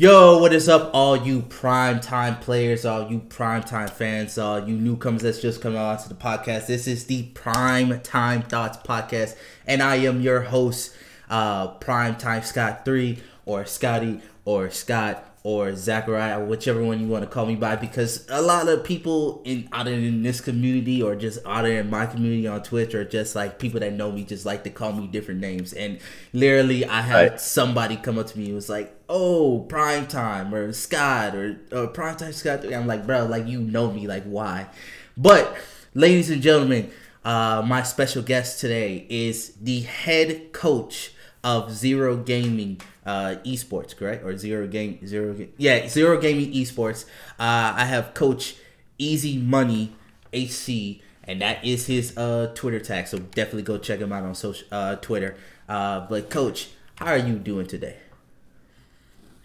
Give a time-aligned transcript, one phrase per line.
[0.00, 4.60] Yo, what is up, all you prime time players, all you prime time fans, all
[4.60, 6.68] you newcomers that's just coming on to the podcast.
[6.68, 9.34] This is the Prime Time Thoughts podcast,
[9.66, 10.94] and I am your host,
[11.28, 17.24] uh, Prime Time Scott Three, or Scotty, or Scott, or Zachariah, whichever one you want
[17.24, 21.16] to call me by, because a lot of people in either in this community or
[21.16, 24.46] just out in my community on Twitch or just like people that know me just
[24.46, 25.72] like to call me different names.
[25.72, 25.98] And
[26.32, 27.40] literally, I had Right.
[27.40, 31.88] somebody come up to me and was like, "Oh, Prime Time or Scott or, or
[31.88, 34.68] Prime Time Scott." I'm like, bro, like you know me, like why?
[35.16, 35.56] But
[35.94, 36.90] ladies and gentlemen,
[37.24, 41.12] uh, my special guest today is the head coach
[41.42, 44.24] of Zero Gaming uh, Esports, correct?
[44.24, 47.04] Or Zero Game Zero Yeah, Zero Gaming Esports.
[47.38, 48.56] Uh, I have Coach
[48.98, 49.92] Easy Money
[50.32, 53.06] HC, and that is his uh, Twitter tag.
[53.06, 55.36] So definitely go check him out on social uh, Twitter.
[55.68, 57.96] Uh, but Coach, how are you doing today?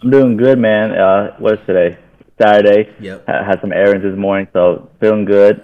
[0.04, 0.92] I'm doing good, man.
[0.92, 1.98] Uh, what's today?
[2.42, 2.94] Saturday.
[3.00, 3.26] Yep.
[3.26, 5.64] Ha- had some errands this morning, so feeling good.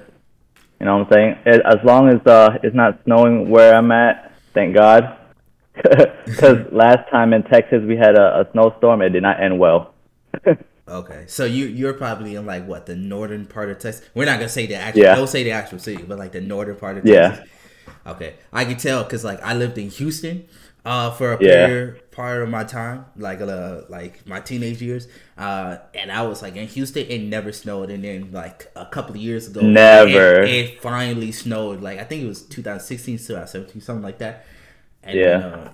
[0.80, 1.14] You know what I'm
[1.46, 1.62] saying?
[1.66, 5.18] As long as uh, it's not snowing where I'm at, thank God.
[6.26, 9.94] Because last time in Texas we had a, a snowstorm, it did not end well.
[10.90, 14.04] Okay, so you you're probably in like what the northern part of Texas.
[14.16, 15.04] We're not gonna say the actual.
[15.04, 15.14] Yeah.
[15.14, 17.30] Don't say the actual city, but like the northern part of Yeah.
[17.30, 17.50] Texas.
[18.08, 20.48] Okay, I can tell because like I lived in Houston
[20.86, 21.68] uh, for a Yeah.
[21.68, 26.42] period part of my time, like uh, like my teenage years, uh, and I was
[26.42, 27.06] like in Houston.
[27.08, 30.44] It never snowed, and then like a couple of years ago, Never.
[30.44, 31.82] it, it finally snowed.
[31.82, 34.46] Like I think it was 2016, 2017, something like that.
[35.04, 35.38] And, Yeah.
[35.38, 35.70] uh,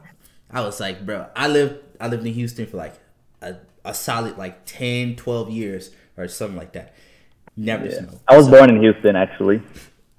[0.51, 2.95] I was like, bro, I lived I lived in Houston for like
[3.41, 6.93] a, a solid like 10, 12 years or something like that.
[7.57, 7.99] Never Yeah.
[7.99, 8.19] snowed.
[8.27, 9.61] I was So- born in Houston, actually.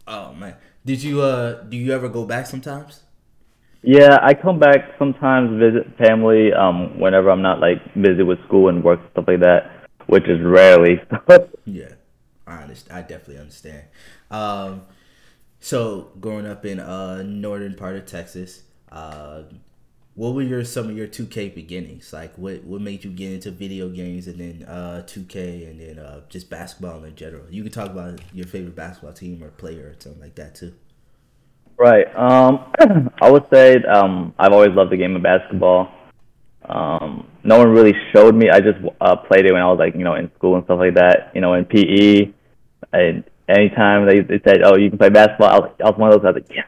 [0.09, 3.03] Oh man, did you uh do you ever go back sometimes?
[3.87, 8.69] Yeah, I come back sometimes visit family um, whenever I'm not like busy with school
[8.69, 11.01] and work stuff like that, which is rarely.
[11.65, 11.95] Yeah,
[12.47, 12.99] I understand.
[12.99, 13.85] I definitely understand.
[14.31, 14.83] Um,
[15.61, 19.43] so growing up in uh northern part of Texas, uh,
[20.15, 22.13] what were your some of your two K beginnings?
[22.13, 25.81] Like, what what made you get into video games and then uh two K and
[25.81, 27.45] then uh just basketball in general?
[27.51, 30.75] You can talk about your favorite basketball team or player or something like that too.
[31.79, 32.07] Right.
[32.17, 32.73] Um,
[33.21, 35.93] I would say um, I've always loved the game of basketball.
[36.65, 38.51] Um, no one really showed me.
[38.51, 40.79] I just uh, played it when I was like, you know, in school and stuff
[40.79, 41.33] like that.
[41.35, 42.33] You know, in PE,
[42.93, 46.13] and anytime they, they said, "Oh, you can play basketball," I was, I was one
[46.13, 46.27] of those.
[46.27, 46.65] I was like, "Yeah."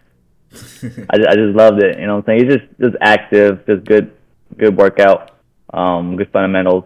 [1.10, 1.98] I, just, I just loved it.
[1.98, 2.50] You know what I'm saying?
[2.50, 4.12] It's just just active, just good,
[4.56, 5.32] good workout,
[5.72, 6.84] um, good fundamentals.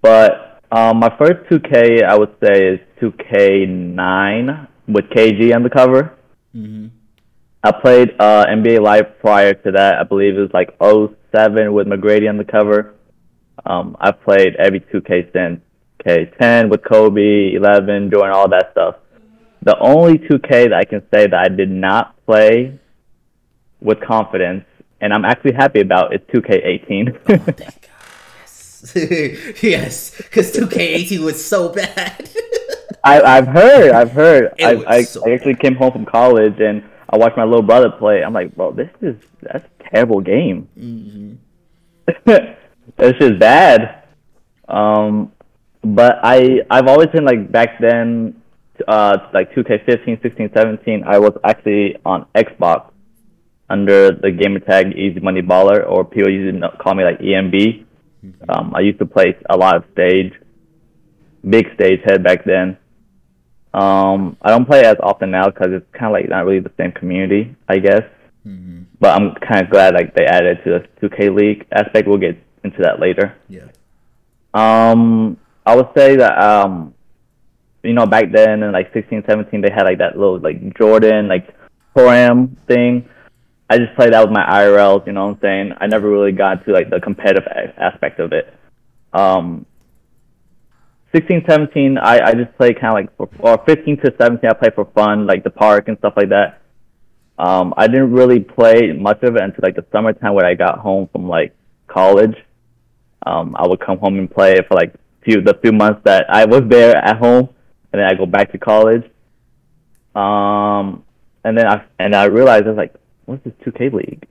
[0.00, 6.14] But um, my first 2K, I would say, is 2K9 with KG on the cover.
[6.54, 6.95] Mm-hmm.
[7.66, 9.98] I played uh, NBA Live prior to that.
[9.98, 12.94] I believe it was like 07 with McGrady on the cover.
[13.64, 15.60] Um, I've played every 2K since.
[16.06, 18.96] K10 with Kobe, 11, doing all that stuff.
[19.62, 22.78] The only 2K that I can say that I did not play
[23.80, 24.64] with confidence,
[25.00, 27.20] and I'm actually happy about, is 2K18.
[27.26, 27.72] Thank God.
[28.94, 32.28] Yes, yes, because two K eighteen was so bad.
[33.04, 34.52] I, I've heard, I've heard.
[34.58, 37.44] It I, was I, so I actually came home from college and I watch my
[37.44, 38.22] little brother play.
[38.22, 40.68] I'm like, bro, this is that's a terrible game.
[40.74, 41.34] hmm
[42.98, 44.04] it's just bad.
[44.68, 45.32] Um,
[45.82, 48.40] but I I've always been like back then,
[48.86, 51.04] uh, like 2K15, 16, 17.
[51.06, 52.90] I was actually on Xbox
[53.68, 57.84] under the gamer tag Easy Money Baller, or people used to call me like EMB.
[58.48, 60.32] Um, I used to play a lot of stage,
[61.48, 62.76] big stage head back then.
[63.76, 66.72] Um, I don't play as often now because it's kind of like not really the
[66.78, 68.04] same community, I guess.
[68.42, 72.08] hmm But I'm kind of glad like they added to the 2K League aspect.
[72.08, 73.36] We'll get into that later.
[73.50, 73.68] Yeah.
[74.54, 76.94] Um, I would say that um,
[77.82, 81.28] you know, back then in like 16, 17, they had like that little like Jordan
[81.28, 81.54] like
[81.94, 83.06] Pro-Am thing.
[83.68, 85.06] I just played that with my IRLs.
[85.06, 85.72] You know what I'm saying?
[85.80, 87.44] I never really got to like the competitive
[87.76, 88.54] aspect of it.
[89.12, 89.66] Um,
[91.16, 94.52] 16, 17, I, I just played kind of like for, or 15 to 17, I
[94.52, 96.60] played for fun, like the park and stuff like that.
[97.38, 100.78] Um, I didn't really play much of it until like the summertime when I got
[100.78, 101.54] home from like
[101.86, 102.36] college.
[103.24, 106.44] Um, I would come home and play for like few the few months that I
[106.44, 107.48] was there at home,
[107.92, 109.04] and then I go back to college.
[110.14, 111.04] Um,
[111.44, 114.26] and then I and I realized I was like, what's this 2K league?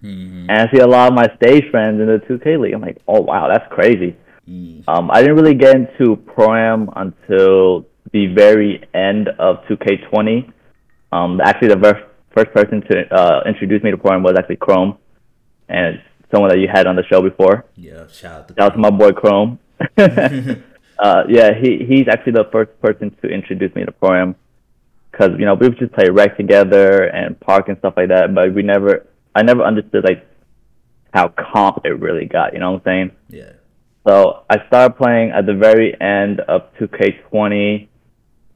[0.00, 2.74] hmm And I see a lot of my stage friends in the 2K league.
[2.74, 4.16] I'm like, oh wow, that's crazy.
[4.48, 4.84] Mm.
[4.88, 10.52] Um, I didn't really get into Pro-Am until the very end of 2K20.
[11.12, 14.98] Um, actually, the ver- first person to uh, introduce me to Pro-Am was actually Chrome,
[15.68, 16.00] and
[16.30, 17.64] someone that you had on the show before.
[17.76, 18.06] Yeah.
[18.08, 19.58] Shout out to Shout out to my boy Chrome.
[19.98, 24.34] uh, yeah, he he's actually the first person to introduce me to pro-am
[25.10, 28.34] because you know we would just play rec together and park and stuff like that,
[28.34, 30.26] but we never I never understood like
[31.12, 32.52] how comp it really got.
[32.52, 33.10] You know what I'm saying?
[33.28, 33.52] Yeah.
[34.06, 37.88] So I started playing at the very end of 2K20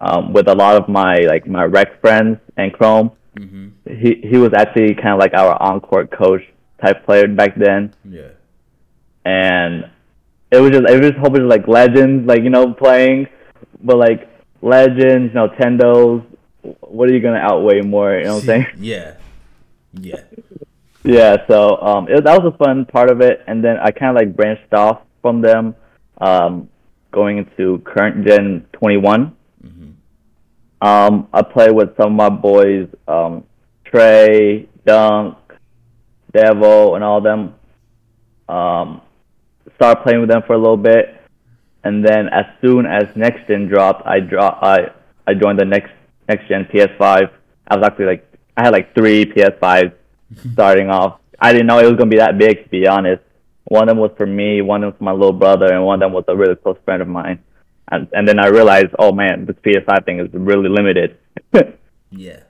[0.00, 3.10] um, with a lot of my like my rec friends and Chrome.
[3.38, 3.68] Mm-hmm.
[4.00, 6.42] He he was actually kind of like our on-court coach
[6.82, 8.28] type player back then, Yeah.
[9.24, 9.90] and
[10.50, 12.72] it was just it was just a whole bunch of like legends, like you know
[12.72, 13.26] playing,
[13.82, 14.28] but like
[14.62, 16.24] legends, you know, Tendos.
[16.80, 18.14] What are you gonna outweigh more?
[18.14, 18.66] You know what I'm saying?
[18.78, 19.14] Yeah.
[19.94, 20.22] Yeah.
[21.02, 24.10] Yeah, so um, it, that was a fun part of it, and then I kind
[24.10, 25.74] of like branched off from them,
[26.18, 26.68] um,
[27.10, 29.36] going into current gen 21.
[29.64, 30.86] Mm-hmm.
[30.86, 33.44] Um, I play with some of my boys, um,
[33.84, 35.36] Trey, Dunk,
[36.32, 37.54] Devil, and all of them.
[38.48, 39.02] Um,
[39.76, 41.20] started playing with them for a little bit,
[41.84, 44.90] and then as soon as next gen dropped, I drop I
[45.26, 45.92] I joined the next
[46.28, 47.30] next gen PS5.
[47.68, 49.92] I was actually like I had like three PS5s
[50.52, 51.20] starting off.
[51.38, 53.22] I didn't know it was gonna be that big to be honest.
[53.70, 55.84] One of them was for me, one of them was for my little brother, and
[55.86, 57.38] one of them was a really close friend of mine.
[57.90, 61.18] And and then I realized, oh man, this PS5 thing is really limited.
[62.12, 62.40] Yeah.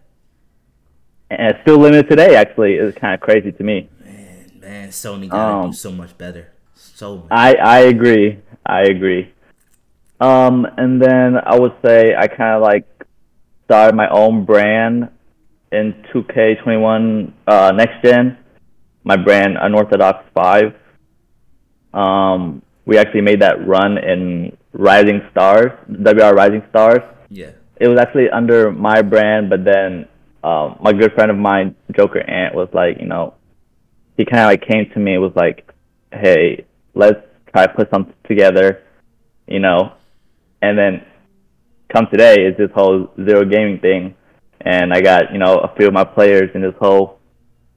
[1.31, 2.75] And it's still limited today actually.
[2.75, 3.89] It's kind of crazy to me.
[4.03, 6.45] Man, man, Sony gotta Um, do so much better.
[6.75, 7.27] So much.
[7.31, 8.39] I I agree.
[8.65, 9.33] I agree.
[10.19, 12.87] Um, and then I would say I kind of like
[13.67, 15.09] started my own brand
[15.73, 18.39] in 2K21 uh, next gen.
[19.05, 20.75] My brand Unorthodox Five.
[21.93, 27.03] Um, we actually made that run in Rising Stars, WR Rising Stars.
[27.29, 27.53] yeah.
[27.77, 30.07] It was actually under my brand, but then
[30.45, 33.35] um, my good friend of mine, Joker Ant, was like, you know,
[34.19, 35.73] he kind of like came to me and was like,
[36.13, 37.21] hey, let's
[37.53, 38.83] try to put something together,
[39.47, 39.95] you know,
[40.61, 41.05] and then
[41.93, 44.15] come today is this whole zero gaming thing,
[44.61, 47.19] and I got you know a few of my players in this whole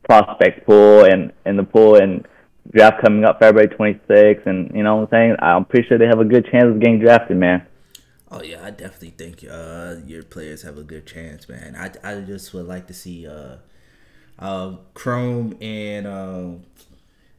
[0.04, 2.28] prospect pool and in the pool and
[2.72, 5.36] draft coming up February 26th, and you know what I'm saying.
[5.40, 7.66] I'm pretty sure they have a good chance of getting drafted, man.
[8.32, 11.76] Oh yeah, I definitely think uh, your players have a good chance, man.
[11.76, 13.58] I, I just would like to see uh,
[14.40, 16.50] uh, Chrome and uh,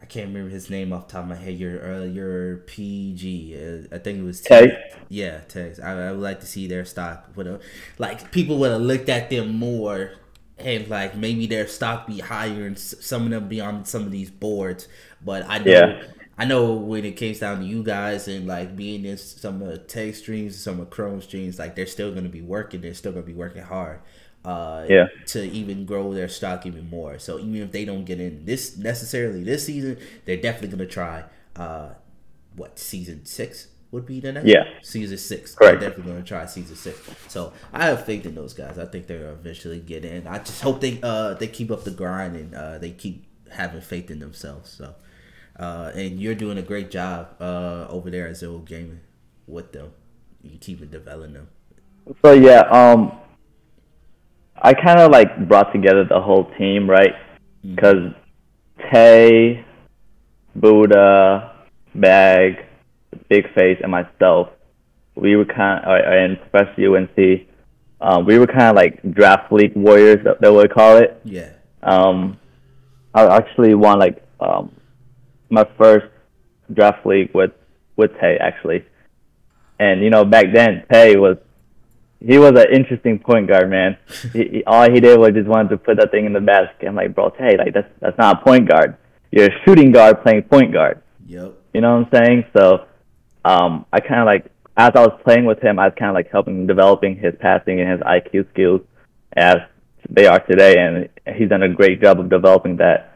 [0.01, 1.59] I can't remember his name off the top of my head.
[1.59, 4.79] Your uh, your PG, uh, I think it was T- Tay.
[5.09, 5.81] Yeah, Tex.
[5.81, 7.35] I, I would like to see their stock.
[7.37, 7.61] Have,
[7.99, 10.13] like people would have looked at them more
[10.59, 14.11] and like maybe their stock be higher and some of them be on some of
[14.11, 14.89] these boards.
[15.25, 16.03] But I know Yeah.
[16.37, 19.69] I know when it comes down to you guys and like being in some of
[19.69, 22.81] the Tech streams, some of Chrome streams, like they're still gonna be working.
[22.81, 24.01] They're still gonna be working hard.
[24.45, 25.07] Uh, Yeah.
[25.29, 27.19] To even grow their stock even more.
[27.19, 31.25] So even if they don't get in this necessarily this season, they're definitely gonna try.
[31.57, 31.91] Uh,
[32.57, 34.47] what season six would be the next?
[34.49, 34.65] Yeah.
[34.83, 35.55] Season six.
[35.55, 35.81] Correct.
[35.81, 36.99] They're definitely gonna try season six.
[37.29, 38.77] So I have faith in those guys.
[38.79, 40.27] I think they're eventually get in.
[40.27, 43.81] I just hope they uh they keep up the grind and uh they keep having
[43.81, 44.71] faith in themselves.
[44.71, 44.95] So
[45.59, 49.01] uh and you're doing a great job uh over there at Zero Gaming
[49.47, 49.93] with them.
[50.43, 51.49] You keep developing them.
[52.25, 53.13] So yeah, um,
[54.61, 57.15] I kind of like brought together the whole team, right?
[57.63, 58.13] Because
[58.93, 59.65] Tay,
[60.55, 61.57] Buddha,
[61.95, 62.67] Bag,
[63.29, 64.49] Big Face, and myself,
[65.15, 67.49] we were kind of, and Professor UNC,
[68.01, 71.19] um, we were kind of like draft league warriors, that they would call it.
[71.25, 71.51] Yeah.
[71.83, 72.39] Um,
[73.15, 74.75] I actually won like um,
[75.51, 76.07] my first
[76.73, 77.53] draft league with
[77.97, 78.85] with Tay actually,
[79.79, 81.37] and you know back then Tay was
[82.21, 83.97] he was an interesting point guard man.
[84.33, 86.87] he, he, all he did was just wanted to put that thing in the basket.
[86.87, 88.97] I'm like, bro, Tay, like that's that's not a point guard.
[89.31, 91.03] You're a shooting guard playing point guard.
[91.27, 91.55] Yep.
[91.73, 92.45] You know what I'm saying?
[92.57, 92.87] So
[93.45, 96.15] um, I kind of like as I was playing with him, I was kind of
[96.15, 98.81] like helping him developing his passing and his IQ skills
[99.37, 99.57] as
[100.11, 103.14] they are today, and he's done a great job of developing that.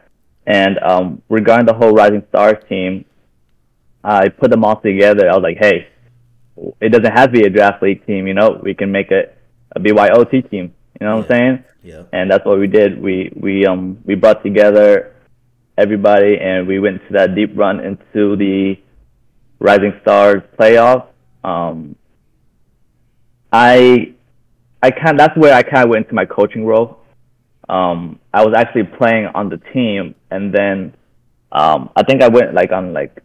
[0.49, 3.05] And um, regarding the whole Rising Stars team,
[4.03, 5.29] I put them all together.
[5.29, 5.87] I was like, hey,
[6.81, 8.59] it doesn't have to be a draft league team, you know.
[8.61, 9.37] We can make it
[9.75, 10.73] a BYOT team.
[10.99, 11.63] You know what I'm saying?
[11.83, 12.03] Yeah.
[12.11, 13.01] and that's what we did.
[13.01, 15.15] We we um we brought together
[15.77, 18.75] everybody, and we went to that deep run into the
[19.59, 21.07] Rising Stars playoff.
[21.43, 21.95] Um,
[23.53, 24.13] I
[24.81, 26.99] I kind that's where I kind of went into my coaching role.
[27.69, 30.95] Um, I was actually playing on the team, and then
[31.51, 33.23] um, I think I went like on like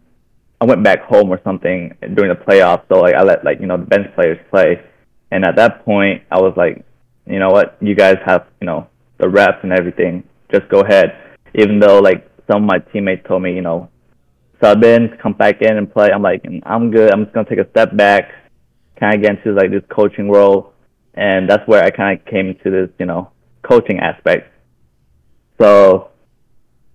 [0.60, 2.84] I went back home or something during the playoffs.
[2.88, 4.80] So like I let like you know the bench players play,
[5.30, 6.84] and at that point I was like,
[7.26, 8.86] you know what, you guys have you know
[9.18, 10.22] the reps and everything.
[10.52, 11.16] Just go ahead.
[11.54, 13.88] Even though like some of my teammates told me, you know,
[14.62, 16.08] sub in, come back in and play.
[16.14, 17.12] I'm like, I'm good.
[17.12, 18.30] I'm just gonna take a step back,
[19.00, 20.74] kind of get into like this coaching role,
[21.14, 23.30] and that's where I kind of came into this, you know,
[23.64, 24.52] coaching aspect.
[25.59, 26.11] So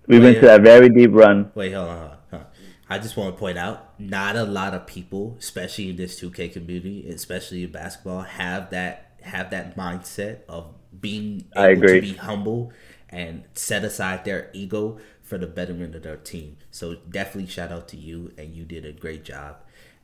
[0.07, 1.51] we went to that very deep run.
[1.55, 2.45] Wait, hold on, hold on.
[2.89, 6.53] I just want to point out, not a lot of people, especially in this 2K
[6.53, 12.01] community, especially in basketball, have that have that mindset of being able I agree.
[12.01, 12.71] to be humble
[13.09, 16.57] and set aside their ego for the betterment of their team.
[16.71, 19.57] So definitely shout out to you, and you did a great job.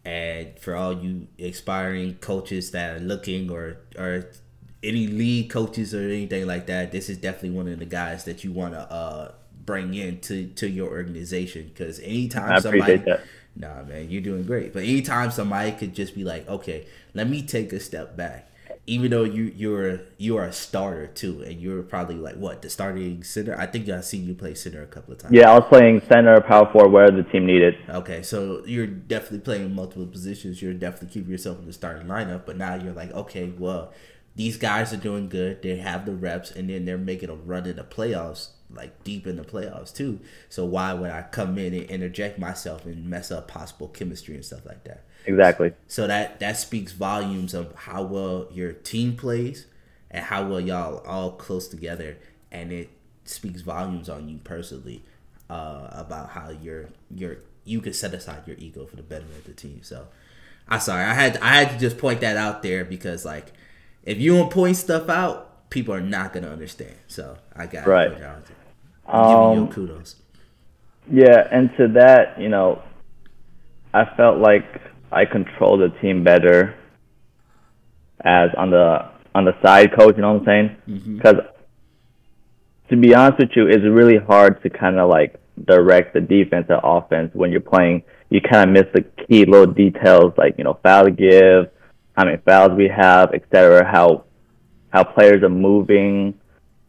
[0.04, 4.30] And for all you aspiring coaches that are looking or or
[4.86, 8.44] any lead coaches or anything like that, this is definitely one of the guys that
[8.44, 9.32] you want to uh,
[9.66, 11.66] bring in to, to your organization.
[11.74, 13.24] Because anytime I somebody, that.
[13.56, 14.74] nah, man, you're doing great.
[14.74, 18.52] But anytime somebody could just be like, okay, let me take a step back.
[18.88, 22.70] Even though you you're you are a starter too, and you're probably like what the
[22.70, 23.60] starting center.
[23.60, 25.34] I think I've seen you play center a couple of times.
[25.34, 27.78] Yeah, I was playing center, power forward, where the team needed.
[27.90, 30.62] Okay, so you're definitely playing multiple positions.
[30.62, 33.92] You're definitely keeping yourself in the starting lineup, but now you're like, okay, well,
[34.36, 35.62] these guys are doing good.
[35.62, 39.26] They have the reps, and then they're making a run in the playoffs, like deep
[39.26, 40.20] in the playoffs too.
[40.50, 44.46] So why would I come in and interject myself and mess up possible chemistry and
[44.46, 45.04] stuff like that?
[45.26, 45.74] Exactly.
[45.88, 49.68] So that that speaks volumes of how well your team plays
[50.12, 52.18] and how well y'all all close together,
[52.52, 52.90] and it
[53.24, 55.04] speaks volumes on you personally
[55.50, 59.46] uh, about how you're you're you can set aside your ego for the betterment of
[59.46, 59.82] the team.
[59.82, 60.08] So
[60.68, 63.54] I'm sorry, I had I had to just point that out there because like
[64.06, 66.96] if you don't point stuff out, people are not gonna understand.
[67.08, 68.06] So I got Right.
[68.06, 68.58] to put it out there.
[69.08, 70.16] I'm you Um, kudos.
[71.12, 72.82] Yeah, and to that, you know,
[73.94, 74.66] I felt like
[75.12, 76.74] I controlled the team better
[78.24, 80.16] as on the on the side coach.
[80.16, 81.16] You know what I'm saying?
[81.18, 81.36] Because
[82.90, 85.36] to be honest with you, it's really hard to kind of like
[85.66, 88.04] direct the defense and offense when you're playing.
[88.30, 91.70] You kind of miss the key little details, like you know, foul to give,
[92.16, 93.86] how many fouls we have, etc.
[93.86, 94.26] How
[94.90, 96.34] how players are moving,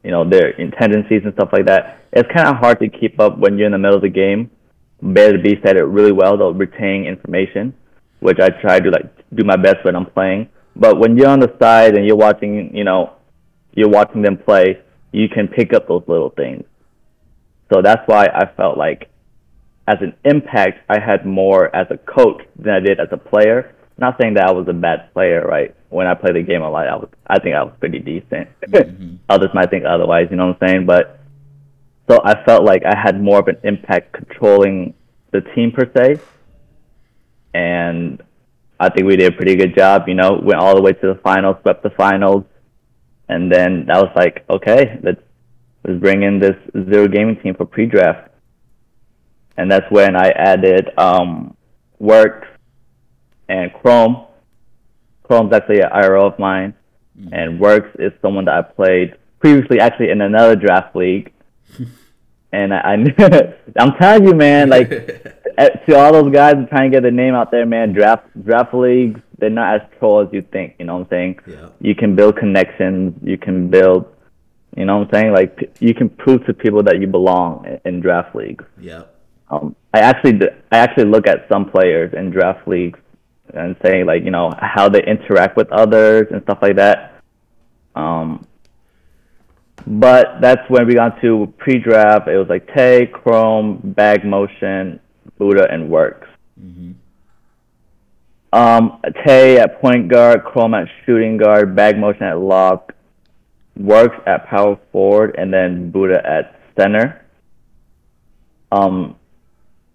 [0.05, 1.99] you know, their tendencies and stuff like that.
[2.13, 4.51] It's kind of hard to keep up when you're in the middle of the game.
[5.03, 7.75] Better to be said it really well, though, retaining information,
[8.21, 10.49] which I try to like do my best when I'm playing.
[10.77, 13.15] But when you're on the side and you're watching, you know,
[13.73, 14.81] you're watching them play,
[15.13, 16.65] you can pick up those little things.
[17.73, 19.11] So that's why I felt like,
[19.89, 23.75] as an impact, I had more as a coach than I did as a player.
[23.99, 25.75] Not saying that I was a bad player, right?
[25.89, 28.49] When I played the game a lot, I was, I think I was pretty decent.
[29.29, 30.87] Others might think otherwise, you know what I'm saying?
[30.87, 31.21] But
[32.09, 34.95] so I felt like I had more of an impact controlling
[35.33, 36.21] the team per se,
[37.55, 38.23] and
[38.79, 40.09] I think we did a pretty good job.
[40.09, 42.45] You know, went all the way to the finals, swept the finals,
[43.29, 45.23] and then that was like, okay, let's
[45.85, 48.31] let's bring in this zero gaming team for pre-draft,
[49.57, 51.57] and that's when I added um,
[51.99, 52.47] Works
[53.49, 54.27] and Chrome.
[55.25, 56.75] Chrome's actually an IRO of mine,
[57.33, 61.33] and Works is someone that I played previously, actually in another draft league.
[62.53, 62.95] and I, I
[63.79, 64.91] I'm telling you, man, like
[65.59, 68.75] eh, to all those guys trying to get their name out there, man, draft draft
[68.75, 70.77] leagues, they're not as troll as you think.
[70.79, 71.41] You know what I'm saying?
[71.47, 71.69] Yeah.
[71.81, 73.15] You can build connections.
[73.23, 74.07] You can build.
[74.77, 75.33] You know what I'm saying?
[75.33, 78.65] Like you can prove to people that you belong in, draft leagues.
[78.79, 79.05] Yeah.
[79.51, 80.41] Um, I actually
[80.73, 82.99] I actually look at some players in draft leagues
[83.57, 87.23] and say like you know how they interact with others and stuff like that.
[87.95, 88.47] Um,
[89.87, 92.29] but that's when we got to pre-draft.
[92.29, 95.01] It was like Tay, Chrome, Bag Motion,
[95.39, 96.27] Buddha, and Works.
[98.53, 102.95] Um, Tay at point guard, Chrome at shooting guard, Bag Motion at lock,
[103.77, 107.25] Works at power forward, and then Buddha at center.
[108.73, 109.17] Um,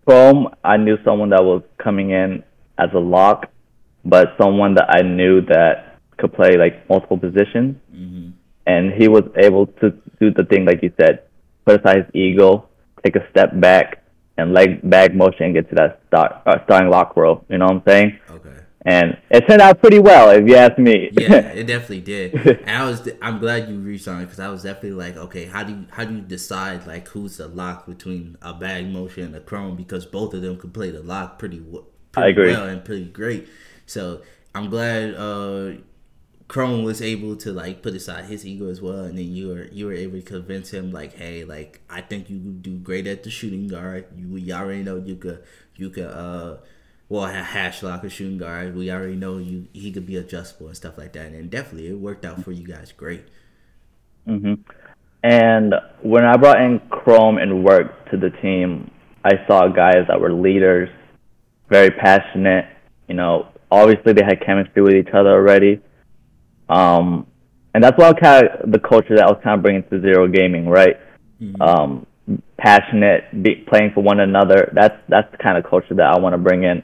[0.06, 2.44] Chrome, I knew someone that was coming in
[2.78, 3.51] as a lock,
[4.06, 7.76] but someone that I knew that could play like multiple positions,
[8.66, 11.24] and he was able to do the thing like you said,
[11.66, 12.68] put aside his ego,
[13.04, 14.04] take a step back,
[14.38, 17.44] and leg bag motion and get to that start uh, starting lock row.
[17.50, 18.20] You know what I'm saying?
[18.30, 18.50] Okay.
[18.84, 21.10] And it turned out pretty well, if you ask me.
[21.12, 22.34] yeah, it definitely did.
[22.66, 25.46] And I was, I'm glad you reached on it because I was definitely like, okay,
[25.46, 29.26] how do you how do you decide like who's the lock between a bag motion
[29.26, 32.52] and a chrome because both of them could play the lock pretty, pretty I agree.
[32.52, 33.48] well and pretty great.
[33.86, 34.22] So
[34.56, 35.74] I'm glad uh,
[36.48, 39.66] Chrome was able to like put aside his ego as well, and then you were
[39.72, 43.24] you were able to convince him like, hey, like I think you do great at
[43.24, 44.08] the shooting guard.
[44.18, 45.44] You we already know you could
[45.76, 46.58] you could uh
[47.10, 48.76] well ha- hash lock or shooting guard.
[48.76, 52.00] We already know you he could be adjustable and stuff like that, and definitely it
[52.00, 53.26] worked out for you guys great.
[54.26, 54.54] hmm
[55.24, 58.92] And when I brought in Chrome and Work to the team,
[59.24, 60.90] I saw guys that were leaders,
[61.70, 62.66] very passionate.
[63.08, 65.80] You know, obviously they had chemistry with each other already.
[66.70, 67.28] Um,
[67.74, 70.28] and that's what kind of the culture that I was kind of bringing to zero
[70.28, 70.98] gaming, right?
[71.42, 71.62] Mm-hmm.
[71.62, 72.06] Um,
[72.58, 74.72] passionate, be, playing for one another.
[74.74, 76.84] That's that's the kind of culture that I want to bring in.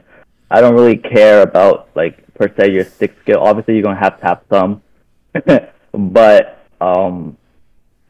[0.50, 3.40] I don't really care about like per se your stick skill.
[3.42, 4.82] Obviously, you're gonna have to have some,
[5.94, 7.38] but um,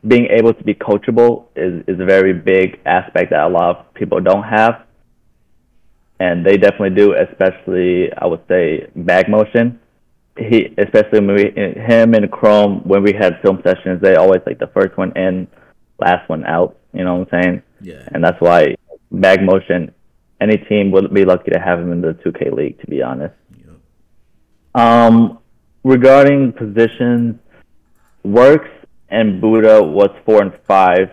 [0.08, 3.94] being able to be coachable is is a very big aspect that a lot of
[3.96, 4.86] people don't have,
[6.20, 7.14] and they definitely do.
[7.14, 9.80] Especially, I would say, bag motion.
[10.38, 14.60] He, especially when we, him and Chrome, when we had film sessions, they always like
[14.60, 15.48] the first one in,
[16.00, 16.78] last one out.
[16.94, 17.64] You know what I'm saying?
[17.82, 18.08] Yeah.
[18.14, 18.76] And that's why
[19.12, 19.94] bag motion,
[20.40, 22.80] any team would be lucky to have him in the 2K league.
[22.82, 23.34] To be honest.
[23.58, 24.84] Yep.
[24.84, 25.40] Um,
[25.84, 27.40] regarding positions,
[28.24, 28.70] works
[29.10, 31.12] and Buddha was four and five,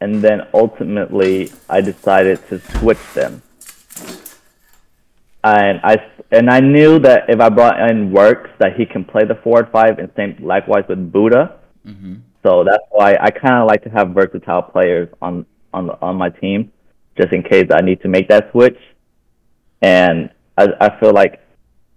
[0.00, 3.42] and then ultimately I decided to switch them.
[5.44, 5.96] And I
[6.30, 9.60] and I knew that if I brought in Works, that he can play the four
[9.60, 11.58] and five, and same likewise with Buddha.
[11.86, 12.14] Mm-hmm.
[12.42, 16.30] So that's why I kind of like to have versatile players on on on my
[16.30, 16.72] team,
[17.18, 18.78] just in case I need to make that switch.
[19.82, 21.40] And I I feel like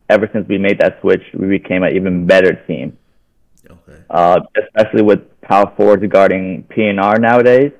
[0.09, 2.97] ever since we made that switch, we became an even better team.
[3.69, 4.01] Okay.
[4.09, 7.71] Uh, especially with power forwards guarding PNR nowadays.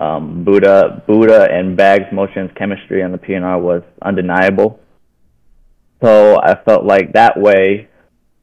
[0.00, 4.80] Um, Buddha, Buddha and Bags Motion's chemistry on the PNR was undeniable.
[6.02, 7.86] So I felt like that way,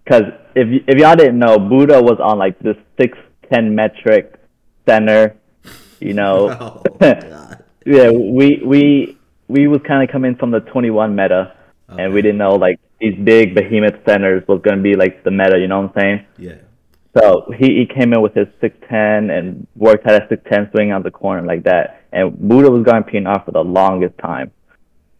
[0.03, 0.21] because
[0.53, 3.17] if if y'all didn't know, Buddha was on like this six
[3.51, 4.39] ten metric
[4.87, 5.35] center,
[5.99, 6.83] you know.
[6.99, 7.53] Oh,
[7.85, 11.55] yeah, we we we was kind of coming from the twenty one meta,
[11.89, 12.03] okay.
[12.03, 15.31] and we didn't know like these big behemoth centers was going to be like the
[15.31, 15.57] meta.
[15.57, 16.25] You know what I'm saying?
[16.37, 16.66] Yeah.
[17.17, 21.03] So he, he came in with his 6'10 and worked at a 6'10 swing on
[21.03, 22.03] the corner like that.
[22.11, 24.51] And Buddha was going PNR for the longest time.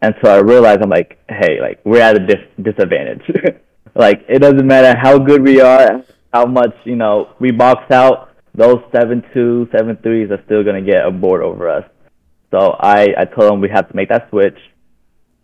[0.02, 3.24] And so I realized I'm like, hey, like we're at a dis- disadvantage.
[3.96, 8.30] like it doesn't matter how good we are, how much you know we box out.
[8.54, 11.84] Those seven two, seven threes are still gonna get a board over us.
[12.52, 14.58] So I I told him we have to make that switch.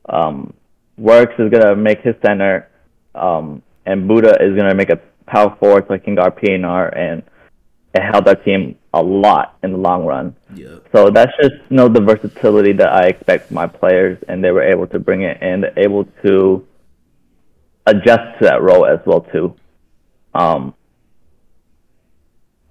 [0.08, 0.54] Um,
[0.98, 2.70] Works is gonna make his center,
[3.16, 7.24] um, and Buddha is gonna make a power forward so I can guard PNR, and
[7.94, 10.36] it helped our team a lot in the long run.
[10.54, 10.78] Yeah.
[10.92, 14.52] So that's just you know the versatility that I expect from my players, and they
[14.52, 16.66] were able to bring it and able to
[17.86, 19.56] adjust to that role as well too.
[20.34, 20.74] Um,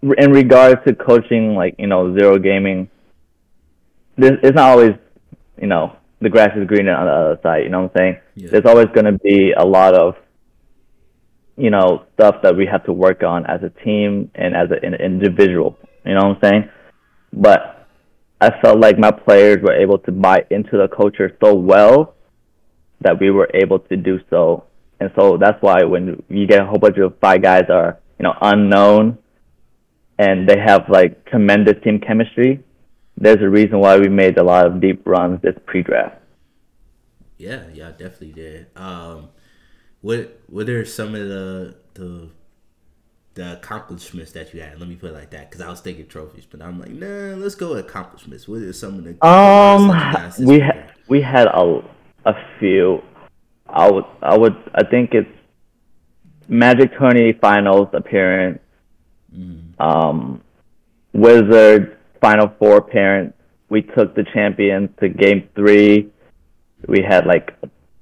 [0.03, 2.91] in regards to coaching, like you know, zero gaming,
[4.17, 4.93] this it's not always
[5.61, 7.65] you know the grass is greener on the other side.
[7.65, 8.17] You know what I'm saying?
[8.37, 8.51] Yeah.
[8.51, 10.17] There's always going to be a lot of
[11.57, 14.95] you know, stuff that we have to work on as a team and as an
[14.95, 15.77] individual.
[16.05, 16.71] You know what I'm saying?
[17.33, 17.89] But
[18.41, 22.15] I felt like my players were able to buy into the culture so well
[23.01, 24.65] that we were able to do so.
[25.01, 28.25] And so that's why when you get a whole bunch of five guys are, you
[28.25, 29.19] know, unknown
[30.19, 32.63] and they have like tremendous team chemistry,
[33.17, 36.17] there's a reason why we made a lot of deep runs this pre-draft.
[37.39, 38.67] Yeah, yeah, definitely did.
[38.77, 39.31] Um,
[40.03, 42.29] what what are some of the the
[43.35, 44.79] the accomplishments that you had?
[44.79, 47.35] Let me put it like that, because I was thinking trophies, but I'm like, nah,
[47.37, 48.47] let's go with accomplishments.
[48.47, 49.89] What are some of the um
[50.47, 51.83] we ha- we had a
[52.27, 53.03] a few.
[53.69, 55.31] I would I would I think it's
[56.49, 58.61] Magic Tourney Finals appearance,
[59.35, 59.81] mm.
[59.81, 60.43] um,
[61.15, 63.33] Wizard Final Four appearance.
[63.71, 66.11] We took the champions to Game Three.
[66.87, 67.55] We had like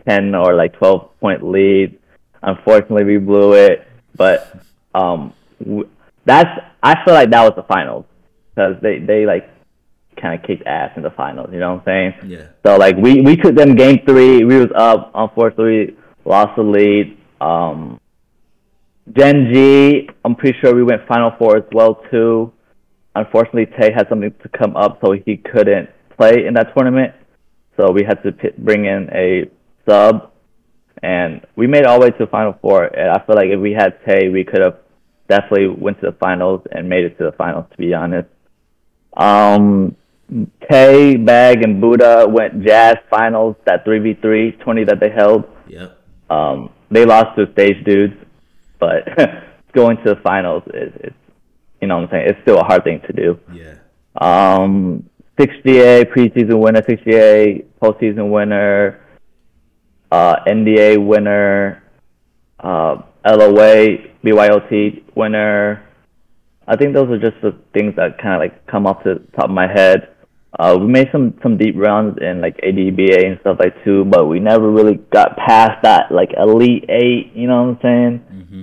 [0.09, 1.99] 10 or like 12 point lead.
[2.43, 3.87] Unfortunately, we blew it,
[4.17, 4.61] but
[4.95, 5.35] um,
[6.25, 6.49] that's
[6.83, 8.07] I feel like that was the finals
[8.55, 9.49] because they they like
[10.21, 11.51] kind of kicked ass in the finals.
[11.53, 12.31] You know what I'm saying?
[12.31, 12.47] Yeah.
[12.65, 14.45] So like we we took them game three.
[14.45, 15.11] We was up.
[15.15, 17.19] Unfortunately, lost the lead.
[17.41, 18.01] Um,
[19.13, 22.53] Gen G, I'm pretty sure we went final four as well too.
[23.15, 27.13] Unfortunately, Tay had something to come up, so he couldn't play in that tournament.
[27.77, 29.51] So we had to p- bring in a
[29.91, 30.33] sub,
[31.03, 32.85] and we made all the way to the final four.
[32.85, 34.79] And I feel like if we had Tay, we could have
[35.29, 37.67] definitely went to the finals and made it to the finals.
[37.71, 38.29] To be honest,
[39.17, 39.97] um,
[40.71, 43.57] Tay, Bag, and Buddha went Jazz finals.
[43.67, 45.45] That three v three twenty that they held.
[45.69, 45.89] Yeah.
[46.29, 48.15] Um, they lost to stage dudes,
[48.79, 49.05] but
[49.73, 51.13] going to the finals is, is,
[51.81, 52.27] you know what I'm saying.
[52.29, 53.39] It's still a hard thing to do.
[53.53, 53.75] Yeah.
[54.17, 59.00] Um, 6GA preseason winner, 6GA postseason winner,
[60.11, 61.83] uh, NDA winner,
[62.59, 65.87] uh, LOA, BYOT winner.
[66.67, 69.47] I think those are just the things that kind of like come off the top
[69.47, 70.09] of my head.
[70.59, 74.27] Uh, we made some some deep runs in like ADBA and stuff like too, but
[74.27, 77.33] we never really got past that like elite eight.
[77.35, 78.25] You know what I'm saying?
[78.33, 78.63] Mm-hmm.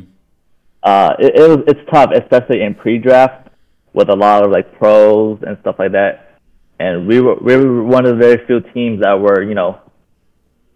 [0.84, 3.50] Uh, it, it was it's tough, especially in pre-draft
[3.94, 6.40] with a lot of like pros and stuff like that.
[6.80, 9.80] And we were we were one of the very few teams that were you know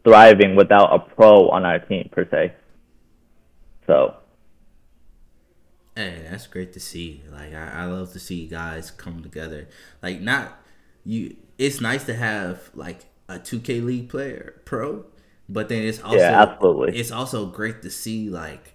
[0.04, 2.54] thriving without a pro on our team per se.
[3.88, 4.16] So
[5.96, 7.22] Hey, that's great to see.
[7.32, 9.68] Like I, I love to see guys come together.
[10.02, 10.60] Like not
[11.04, 15.06] you it's nice to have like a 2K league player pro,
[15.50, 16.94] but then it's also Yeah, absolutely.
[16.94, 18.74] it's also great to see like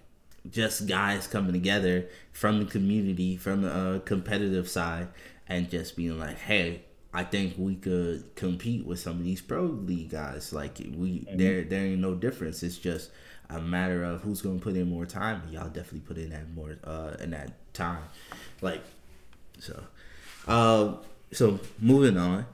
[0.49, 5.09] just guys coming together from the community, from the uh, competitive side,
[5.47, 9.63] and just being like, "Hey, I think we could compete with some of these pro
[9.63, 10.53] league guys.
[10.53, 12.63] Like we, there, there ain't no difference.
[12.63, 13.11] It's just
[13.49, 15.43] a matter of who's going to put in more time.
[15.51, 18.03] Y'all definitely put in that more, uh, in that time.
[18.61, 18.81] Like,
[19.59, 19.83] so,
[20.47, 20.93] uh,
[21.31, 22.45] so moving on.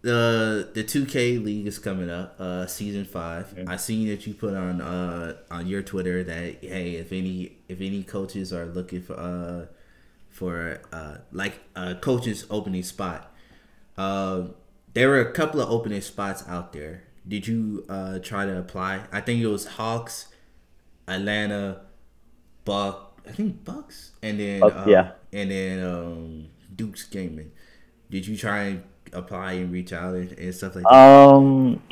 [0.00, 3.52] The the two K league is coming up, uh, season five.
[3.66, 7.80] I seen that you put on uh on your Twitter that hey, if any if
[7.80, 9.66] any coaches are looking for uh
[10.30, 13.34] for uh like a coach's opening spot,
[13.98, 14.48] uh
[14.94, 17.04] there were a couple of opening spots out there.
[17.28, 19.04] Did you uh try to apply?
[19.12, 20.28] I think it was Hawks,
[21.08, 21.82] Atlanta,
[22.64, 23.20] Buck.
[23.28, 25.12] I think Bucks, and then Bucks, uh, yeah.
[25.32, 27.52] and then um Dux Gaming.
[28.10, 30.94] Did you try and apply and reach out and, and stuff like that?
[30.94, 31.82] um,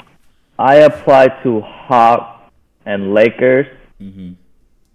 [0.59, 2.51] I applied to Hawks
[2.87, 3.67] and Lakers.
[3.99, 4.33] hmm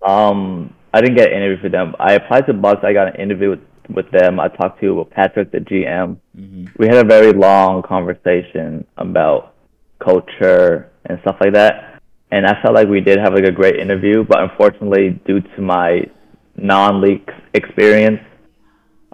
[0.02, 1.96] Um, I didn't get an interview for them.
[2.00, 2.84] I applied to Bucks.
[2.84, 4.40] I got an interview with, with them.
[4.40, 6.18] I talked to Patrick, the GM.
[6.36, 9.54] hmm We had a very long conversation about
[10.00, 12.02] culture and stuff like that.
[12.32, 15.62] And I felt like we did have like a great interview, but unfortunately, due to
[15.62, 16.06] my
[16.56, 18.22] non-league experience,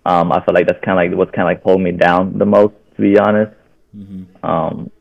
[0.06, 2.38] um, I felt like that's kind of like what's kind of like holding me down
[2.38, 3.54] the most, to be honest.
[3.94, 4.92] hmm Um,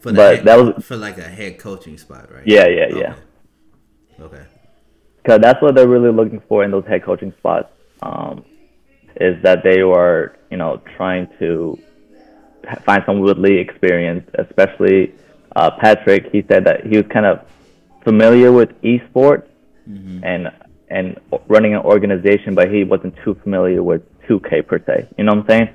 [0.00, 2.42] For the But head, that was- for like a head coaching spot, right?
[2.46, 3.14] yeah, yeah, yeah.
[4.20, 4.42] Okay.
[5.22, 7.68] because that's what they're really looking for in those head coaching spots.
[8.02, 8.44] Um,
[9.20, 11.78] is that they were, you know, trying to
[12.84, 15.14] find someone with league experience, especially
[15.54, 16.30] uh, Patrick.
[16.32, 17.46] He said that he was kind of
[18.04, 19.48] familiar with esports
[19.86, 20.50] hmm and
[20.88, 25.08] and running an organization, but he wasn't too familiar with 2K per se.
[25.18, 25.74] You know what I'm saying?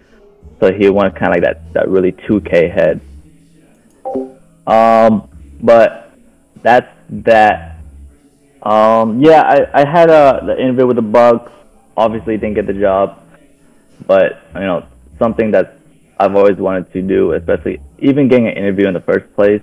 [0.59, 3.01] So he wanted kind of like that that really 2K head.
[4.67, 5.29] Um,
[5.61, 6.13] but
[6.61, 7.77] that's that.
[8.63, 11.51] Um, yeah, I, I had a the interview with the Bucks.
[11.97, 13.20] Obviously, didn't get the job,
[14.05, 14.85] but you know
[15.19, 15.77] something that
[16.19, 19.61] I've always wanted to do, especially even getting an interview in the first place,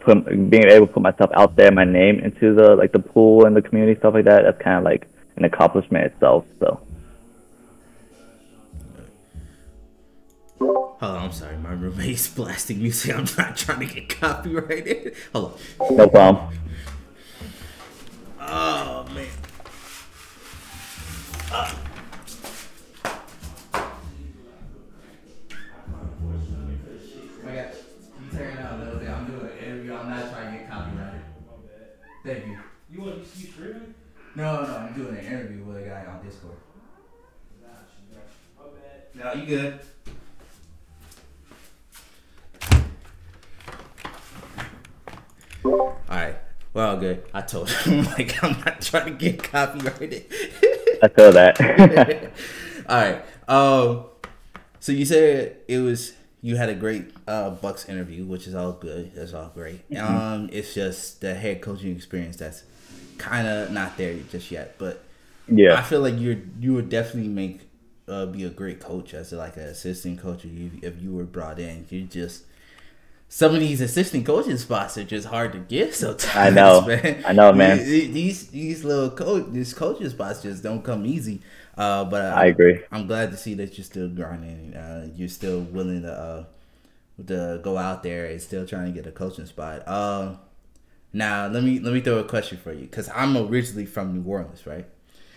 [0.00, 3.46] put, being able to put myself out there, my name into the like the pool
[3.46, 4.42] and the community stuff like that.
[4.42, 6.46] That's kind of like an accomplishment itself.
[6.60, 6.80] So
[11.04, 11.56] Hold on, I'm sorry.
[11.58, 13.14] My roommate's blasting music.
[13.14, 15.14] I'm not trying to get copyrighted.
[15.32, 15.96] Hold on.
[15.96, 16.58] no problem.
[18.40, 19.28] Oh man.
[21.50, 21.74] I
[33.06, 33.12] you.
[33.36, 33.94] You streaming?
[34.36, 36.56] No, no, I'm doing an interview with a guy on Discord.
[38.58, 39.36] My bad.
[39.36, 39.80] No, you good.
[45.64, 46.36] Alright.
[46.72, 47.22] Well, good.
[47.32, 50.26] I told him, like, I'm not trying to get copyrighted.
[51.02, 52.32] I feel that.
[52.88, 53.24] All right.
[53.48, 54.06] Um.
[54.80, 56.12] So you said it was
[56.42, 59.14] you had a great uh Bucks interview, which is all good.
[59.14, 59.88] That's all great.
[59.90, 60.04] Mm-hmm.
[60.04, 60.50] Um.
[60.52, 62.64] It's just the head coaching experience that's
[63.18, 64.76] kind of not there just yet.
[64.78, 65.04] But
[65.48, 67.60] yeah, I feel like you're you would definitely make
[68.06, 71.24] uh be a great coach as like an assistant coach if you, if you were
[71.24, 71.86] brought in.
[71.88, 72.44] You just
[73.28, 76.36] some of these assistant coaching spots are just hard to get sometimes.
[76.36, 76.82] I know.
[76.82, 77.24] man.
[77.26, 77.78] I know, man.
[77.78, 81.40] These these, little coach these coaching spots just don't come easy.
[81.76, 82.80] Uh, but I agree.
[82.92, 84.74] I'm glad to see that you're still grinding.
[84.74, 86.44] Uh, you're still willing to uh,
[87.26, 89.86] to go out there and still trying to get a coaching spot.
[91.14, 94.28] Now let me let me throw a question for you because I'm originally from New
[94.28, 94.86] Orleans, right?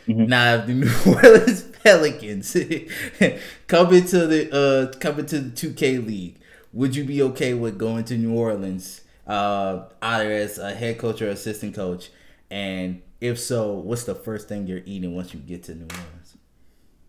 [0.07, 2.53] Now, if the New Orleans Pelicans
[3.67, 6.37] come into the uh come into the 2K league,
[6.73, 11.21] would you be okay with going to New Orleans, uh, either as a head coach
[11.21, 12.09] or assistant coach?
[12.49, 16.37] And if so, what's the first thing you're eating once you get to New Orleans?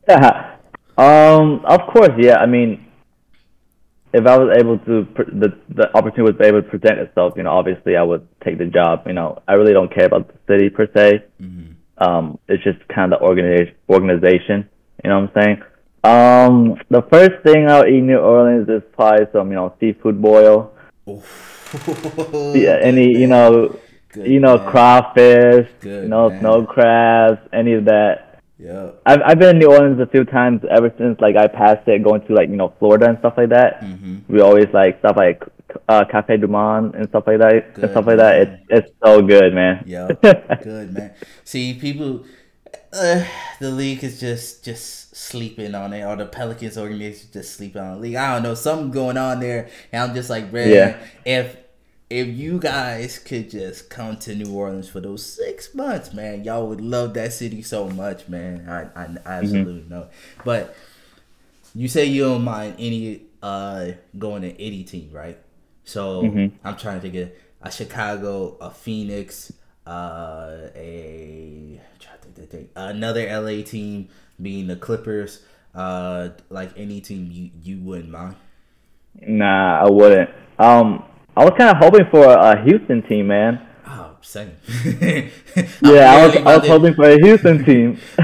[0.98, 2.38] um, of course, yeah.
[2.38, 2.87] I mean,
[4.12, 5.06] if I was able to,
[5.40, 8.66] the the opportunity was able to present itself, you know, obviously I would take the
[8.66, 9.02] job.
[9.06, 11.24] You know, I really don't care about the city per se.
[11.98, 13.74] Um, it's just kind of the organization.
[13.90, 14.68] Organization,
[15.04, 15.62] you know what I'm saying?
[16.04, 20.22] Um, the first thing I'll eat in New Orleans is probably some, you know, seafood
[20.22, 20.72] boil.
[21.06, 23.78] Yeah, any, you know,
[24.12, 24.70] Good you know, man.
[24.70, 26.40] crawfish, Good you know, man.
[26.40, 28.27] snow crabs, any of that.
[28.58, 28.90] Yeah.
[29.06, 32.02] I've I've been in New Orleans a few times ever since like I passed it
[32.02, 33.80] going to like you know Florida and stuff like that.
[33.82, 34.22] Mhm.
[34.28, 35.42] We always like stuff like
[35.88, 38.34] uh, Cafe Du Monde and stuff like that Good, and stuff like that.
[38.40, 39.84] It's it's so good, man.
[39.86, 41.14] Yeah, good man.
[41.44, 42.24] See, people,
[42.92, 43.24] uh,
[43.60, 47.94] the league is just just sleeping on it, or the Pelicans organization just sleeping on
[47.94, 48.16] the league.
[48.16, 50.96] I don't know, something going on there, and I'm just like, man, Yeah.
[51.24, 51.56] if
[52.10, 56.66] if you guys could just come to New Orleans for those six months, man, y'all
[56.68, 58.68] would love that city so much, man.
[58.68, 60.08] I I, I absolutely know.
[60.44, 60.74] But
[61.74, 65.38] you say you don't mind any uh going to any team, right?
[65.84, 66.52] So Mhm.
[66.64, 69.52] I'm trying to think of a Chicago, a Phoenix,
[69.86, 74.08] uh, a I'm to think, think, think, another LA team
[74.40, 75.42] being the Clippers.
[75.74, 78.36] Uh, like any team you you wouldn't mind.
[79.20, 80.30] Nah, I wouldn't.
[80.58, 81.04] Um,
[81.38, 83.64] I was kind of hoping for a Houston team, man.
[83.86, 84.52] Oh, same.
[85.82, 87.98] Yeah, I was I was to- hoping for a Houston team.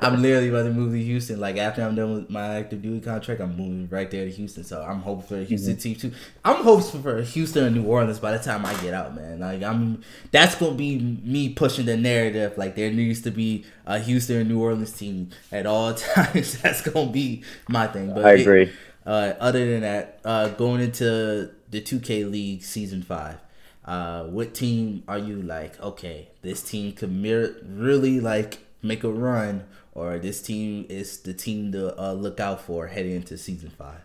[0.00, 1.38] I'm literally about to move to Houston.
[1.40, 4.64] Like after I'm done with my active duty contract, I'm moving right there to Houston.
[4.64, 6.12] So I'm hoping for a Houston team too.
[6.44, 9.40] I'm hoping for Houston and New Orleans by the time I get out, man.
[9.40, 12.56] Like I'm, that's gonna be me pushing the narrative.
[12.58, 16.60] Like there needs to be a Houston and New Orleans team at all times.
[16.62, 18.14] that's gonna be my thing.
[18.14, 18.72] But I it- agree.
[19.06, 23.38] uh, other than that, uh, going into the 2K League season five,
[23.84, 25.80] uh, what team are you like?
[25.80, 31.34] Okay, this team could mir- really like make a run, or this team is the
[31.34, 34.02] team to uh, look out for heading into season five.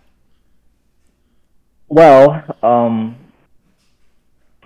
[1.90, 3.16] Well, um,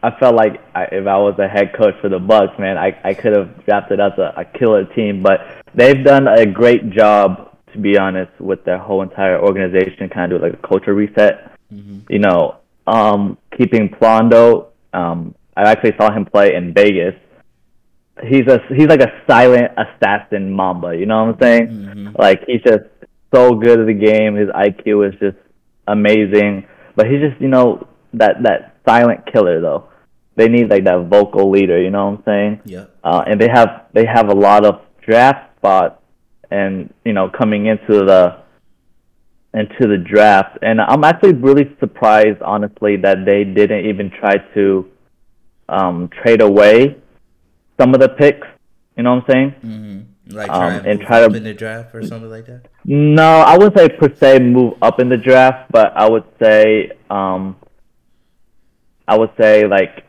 [0.04, 3.00] I felt like I, if I was a head coach for the Bucks, man, I,
[3.04, 5.22] I could have drafted as a, a killer team.
[5.22, 5.40] But
[5.76, 10.42] they've done a great job, to be honest, with their whole entire organization, kind of
[10.42, 11.58] do like a culture reset.
[12.10, 14.68] You know, um, keeping Plondo.
[14.94, 17.16] Um, I actually saw him play in Vegas.
[18.24, 20.96] He's a he's like a silent assassin Mamba.
[20.96, 22.14] You know what I'm saying?
[22.18, 22.84] Like he's just
[23.34, 24.36] so good at the game.
[24.36, 25.38] His IQ is just
[25.88, 26.68] amazing.
[26.96, 29.86] But he's just you know that that silent killer though.
[30.36, 31.82] They need like that vocal leader.
[31.82, 32.62] You know what I'm saying?
[32.66, 32.86] Yeah.
[33.04, 36.02] uh, and they have they have a lot of draft spots,
[36.52, 38.41] and you know coming into the
[39.54, 44.90] into the draft, and I'm actually really surprised, honestly, that they didn't even try to
[45.68, 46.96] um, trade away
[47.80, 48.48] some of the picks.
[48.96, 49.56] You know what I'm saying?
[49.66, 50.36] Mm-hmm.
[50.38, 52.46] Like Um, try and, and move try up to- in the draft or something like
[52.46, 52.68] that.
[52.86, 56.92] No, I wouldn't say per se move up in the draft, but I would say
[57.10, 57.58] um,
[59.08, 60.06] I would say like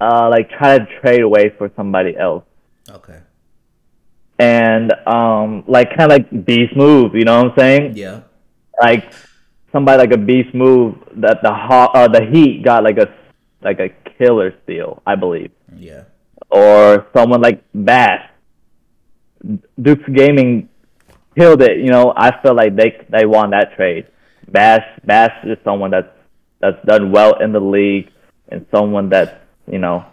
[0.00, 2.44] uh, like try to trade away for somebody else.
[2.90, 3.18] Okay.
[4.38, 7.96] And um like kind of like beast move you know what i'm saying?
[7.96, 8.22] Yeah.
[8.82, 9.12] like
[9.70, 13.14] somebody like a beast move that the Haw- uh, the heat got like a
[13.62, 15.50] like a killer steal i believe.
[15.76, 16.04] Yeah.
[16.50, 18.28] or someone like Bash
[19.80, 20.68] Dux Gaming
[21.38, 22.12] killed it you know?
[22.16, 24.06] I feel like they they won that trade.
[24.50, 26.08] Bash bass is someone that's
[26.60, 28.10] that's done well in the league
[28.48, 29.32] and someone that's
[29.70, 30.04] you know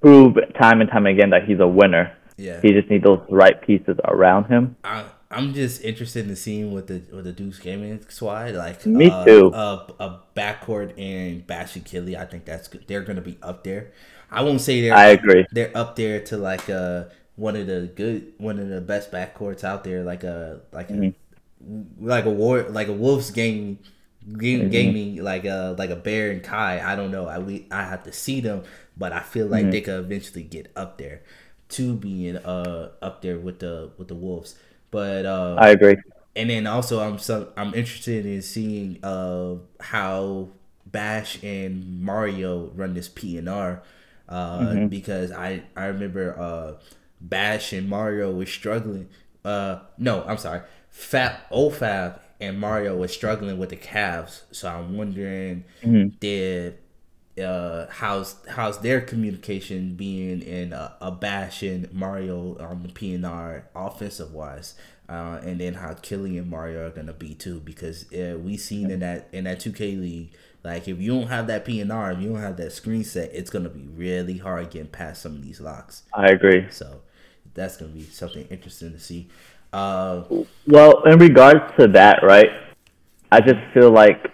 [0.00, 2.60] proved time and time again that he's a winner Yeah.
[2.62, 4.76] he just needs those right pieces around him.
[4.84, 8.84] I, I'm just interested in seeing what the what the Dux Gaming squad like.
[8.86, 9.52] Me uh, too.
[9.54, 12.16] A, a backcourt and Bash and Killy.
[12.16, 12.84] I think that's good.
[12.88, 13.92] They're gonna be up there.
[14.30, 14.94] I won't say they're.
[14.94, 15.46] I agree.
[15.52, 17.04] They're up there to like uh
[17.36, 20.02] one of the good one of the best backcourts out there.
[20.02, 22.06] Like a like a Mm-hmm.
[22.06, 23.78] like a war like a Wolves game.
[24.38, 26.78] Game, gaming like a like a bear and Kai.
[26.84, 27.26] I don't know.
[27.26, 28.64] I we I have to see them,
[28.96, 29.52] but I feel Mm-hmm.
[29.52, 31.22] like they could eventually get up there
[31.70, 34.56] to being uh up there with the with the Wolves.
[34.90, 35.96] But uh, I agree.
[36.36, 40.48] and then also I'm so I'm interested in seeing uh how
[40.86, 43.82] Bash and Mario run this P and R
[44.28, 46.74] uh because I I remember uh
[47.20, 49.08] Bash and Mario was struggling
[49.44, 54.96] uh no I'm sorry Fab OFAB and Mario was struggling with the Cavs so I'm
[54.96, 55.64] wondering
[56.20, 56.78] did
[57.40, 63.64] uh how's how's their communication being in a, a bash and Mario on the PNR
[63.74, 64.74] offensive wise
[65.08, 68.90] uh and then how Killy and Mario are gonna be too because uh, we seen
[68.90, 70.30] in that in that 2K league
[70.62, 73.50] like if you don't have that PNR if you don't have that screen set it's
[73.50, 76.66] gonna be really hard getting past some of these locks I agree.
[76.70, 77.02] so
[77.54, 79.28] that's gonna be something interesting to see
[79.72, 80.24] uh
[80.66, 82.50] Well, in regards to that, right?
[83.32, 84.32] I just feel like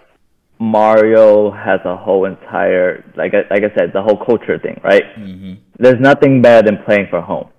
[0.59, 5.03] Mario has a whole entire like I, like I said, the whole culture thing, right?
[5.15, 7.49] hmm There's nothing better than playing for home.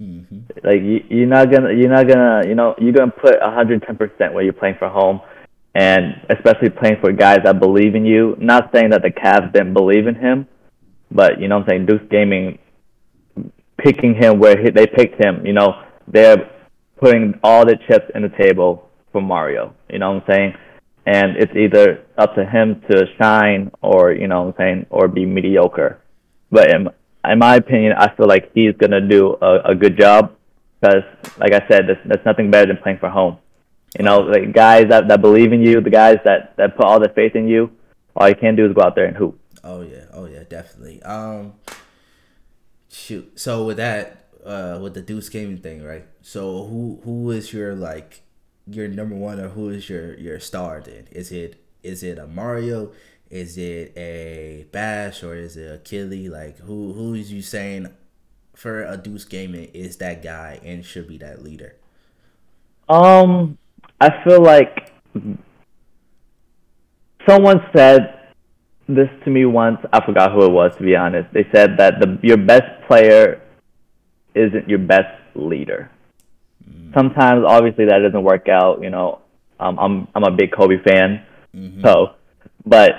[0.00, 0.38] Mm-hmm.
[0.62, 4.34] Like you, you're not gonna, you're not gonna, you know, you're gonna put 110 percent
[4.34, 5.20] when you're playing for home,
[5.74, 8.36] and especially playing for guys that believe in you.
[8.38, 10.46] Not saying that the Cavs didn't believe in him,
[11.10, 12.58] but you know, what I'm saying Dux Gaming
[13.78, 15.46] picking him where he, they picked him.
[15.46, 16.50] You know, they're
[17.00, 19.74] putting all the chips in the table for Mario.
[19.88, 20.54] You know what I'm saying?
[21.06, 25.06] And it's either up to him to shine or, you know what I'm saying, or
[25.06, 26.00] be mediocre.
[26.50, 26.88] But in,
[27.28, 30.34] in my opinion, I feel like he's to do a, a good job
[30.80, 31.02] because,
[31.38, 33.38] like I said, there's, there's nothing better than playing for home.
[33.98, 36.98] You know, like guys that, that believe in you, the guys that, that put all
[36.98, 37.70] their faith in you,
[38.16, 39.38] all you can do is go out there and hoop.
[39.62, 41.02] Oh yeah, oh yeah, definitely.
[41.02, 41.54] Um,
[42.90, 43.38] shoot.
[43.38, 46.06] So with that, uh, with the Dux Gaming thing, right?
[46.22, 48.23] So who who is your like
[48.66, 51.08] your number one or who is your your star then?
[51.10, 52.92] Is it is it a Mario?
[53.30, 56.28] Is it a Bash or is it a Killy?
[56.28, 57.88] Like who who is you saying
[58.54, 61.76] for a Dux Gaming is that guy and should be that leader?
[62.88, 63.58] Um,
[64.00, 64.92] I feel like
[67.28, 68.32] someone said
[68.88, 69.78] this to me once.
[69.92, 71.32] I forgot who it was to be honest.
[71.32, 73.42] They said that the your best player
[74.34, 75.90] isn't your best leader.
[76.94, 78.82] Sometimes, obviously, that doesn't work out.
[78.82, 79.20] You know,
[79.60, 81.24] um, I'm I'm a big Kobe fan,
[81.54, 81.82] mm-hmm.
[81.84, 82.14] so
[82.64, 82.92] but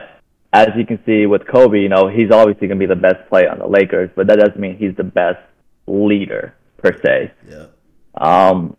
[0.53, 3.49] as you can see with Kobe, you know, he's obviously gonna be the best player
[3.49, 5.39] on the Lakers, but that doesn't mean he's the best
[5.87, 7.31] leader per se.
[7.49, 7.67] Yeah.
[8.15, 8.77] Um,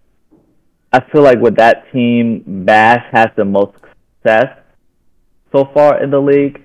[0.93, 3.77] I feel like with that team, Bash has the most
[4.23, 4.59] success
[5.53, 6.63] so far in the league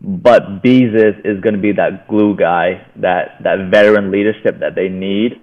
[0.00, 4.88] but Beezus is going to be that glue guy, that that veteran leadership that they
[4.88, 5.40] need,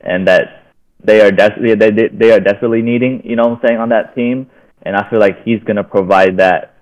[0.00, 0.67] and that
[1.02, 3.22] they are desperately they they they are desperately needing.
[3.24, 4.50] You know what I'm saying on that team,
[4.82, 6.76] and I feel like he's going to provide that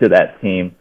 [0.00, 0.76] to that team.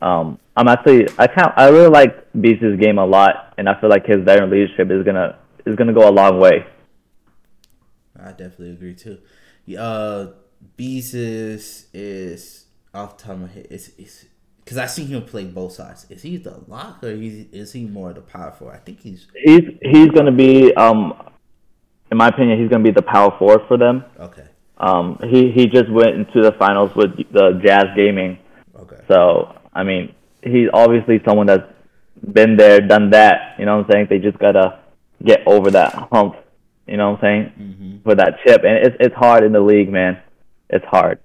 [0.00, 3.90] Um, I'm actually I count I really like Beezus' game a lot, and I feel
[3.90, 6.66] like his veteran leadership is gonna is gonna go a long way.
[8.18, 9.18] I definitely agree too.
[9.78, 10.26] Uh,
[10.76, 13.66] Beezus is off the top of my head.
[13.70, 14.24] is it's
[14.64, 16.06] because I see him play both sides.
[16.10, 18.76] Is he the lock or is, is he more the power forward?
[18.76, 21.14] I think he's he's he's going to be um,
[22.10, 24.04] in my opinion, he's going to be the power forward for them.
[24.18, 24.44] Okay.
[24.78, 28.38] Um, he he just went into the finals with the Jazz Gaming.
[28.74, 29.00] Okay.
[29.08, 31.70] So I mean, he's obviously someone that's
[32.32, 33.56] been there, done that.
[33.58, 34.06] You know what I'm saying?
[34.08, 34.80] They just gotta
[35.22, 36.36] get over that hump.
[36.86, 37.52] You know what I'm saying?
[37.58, 38.02] Mm-hmm.
[38.02, 40.20] For that chip, and it's it's hard in the league, man.
[40.70, 41.18] It's hard.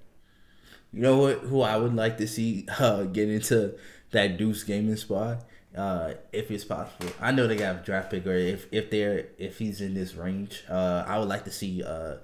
[0.92, 1.38] You know what?
[1.40, 3.74] Who I would like to see uh, get into
[4.12, 5.44] that Dux gaming spot,
[5.76, 7.12] uh, if it's possible.
[7.20, 10.14] I know they got a draft pick, or if if they're if he's in this
[10.14, 12.16] range, uh, I would like to see uh,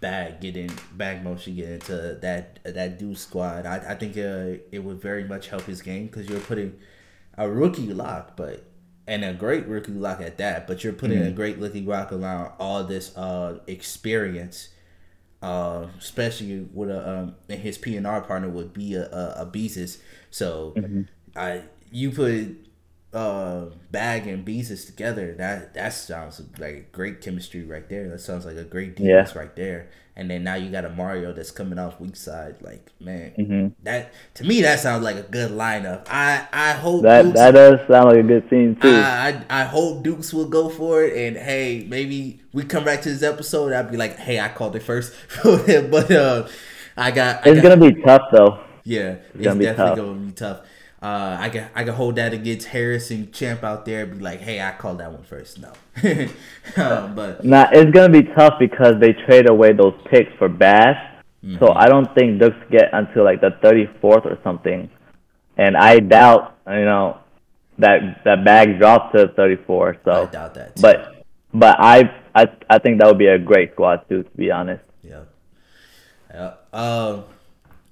[0.00, 3.66] Bag get in, Bag Motion get into that that Dux squad.
[3.66, 6.78] I I think uh, it would very much help his game because you're putting
[7.36, 8.64] a rookie lock, but
[9.06, 10.66] and a great rookie lock at that.
[10.66, 11.28] But you're putting mm-hmm.
[11.28, 14.68] a great rookie lock around all this uh experience
[15.42, 19.42] uh, especially with a um, and his P and R partner would be a a,
[19.42, 19.98] a Beezus.
[20.30, 21.02] So mm-hmm.
[21.36, 22.56] I you put
[23.12, 25.34] uh Bag and Beezus together.
[25.34, 28.08] That that sounds like great chemistry right there.
[28.08, 29.38] That sounds like a great defense yeah.
[29.38, 32.56] right there and then now you got a Mario that's coming off weak side.
[32.60, 33.66] Like man, mm-hmm.
[33.84, 36.06] that to me that sounds like a good lineup.
[36.08, 38.88] I I hope that Dux, that does sound like a good team too.
[38.88, 43.02] I, I, I hope Dux will go for it, and hey, maybe we come back
[43.02, 43.72] to this episode.
[43.72, 46.46] I'd be like, hey, I called it first, but uh,
[46.96, 47.46] I got.
[47.46, 48.60] I it's got, gonna be tough though.
[48.84, 49.96] Yeah, it's, it's definitely tough.
[49.96, 50.60] gonna be tough.
[51.02, 54.06] Uh, I can I can hold that against Harrison Champ out there.
[54.06, 55.58] Be like, hey, I called that one first.
[55.58, 55.72] No,
[56.76, 60.96] um, but nah, it's gonna be tough because they trade away those picks for Bash.
[61.44, 61.58] Mm-hmm.
[61.58, 64.88] So I don't think Dux get until like the thirty fourth or something,
[65.56, 67.18] and I doubt you know
[67.78, 69.96] that that bag dropped to thirty four.
[70.04, 70.76] So I doubt that.
[70.76, 70.82] Too.
[70.82, 74.22] But but I I I think that would be a great squad too.
[74.22, 74.84] To be honest.
[75.02, 75.24] Yeah.
[76.30, 76.54] Yeah.
[76.72, 77.24] Um.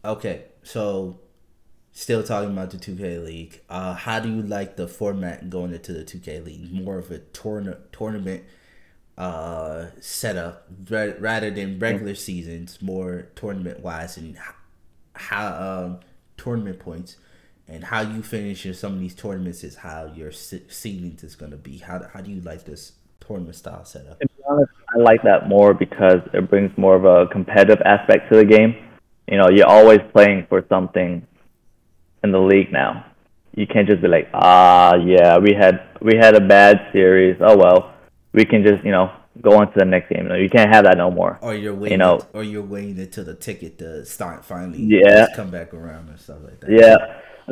[0.05, 0.45] Okay.
[0.63, 1.19] So
[2.01, 3.61] still talking about the 2K League.
[3.69, 6.73] Uh, how do you like the format going into the 2K League?
[6.73, 8.45] More of a tourna- tournament
[9.19, 14.39] uh, setup rather than regular seasons, more tournament wise, and
[15.13, 16.01] how um,
[16.39, 17.19] tournament points
[17.69, 21.51] and how you finish in some of these tournaments is how your seedings is going
[21.51, 21.79] to be.
[21.79, 24.21] How, how do you like this tournament style setup?
[24.21, 28.33] To be honest, I like that more because it brings more of a competitive aspect
[28.33, 28.75] to the game.
[29.29, 31.27] You know, you're always playing for something
[32.23, 33.07] in the league now.
[33.55, 37.37] You can't just be like, ah, yeah, we had we had a bad series.
[37.41, 37.95] Oh well,
[38.33, 39.11] we can just you know
[39.41, 40.31] go on to the next game.
[40.31, 41.39] You can't have that no more.
[41.41, 44.79] Or you're waiting, you know, or you're waiting until the ticket to start finally.
[44.83, 46.71] Yeah, come back around and stuff like that.
[46.71, 46.97] Yeah.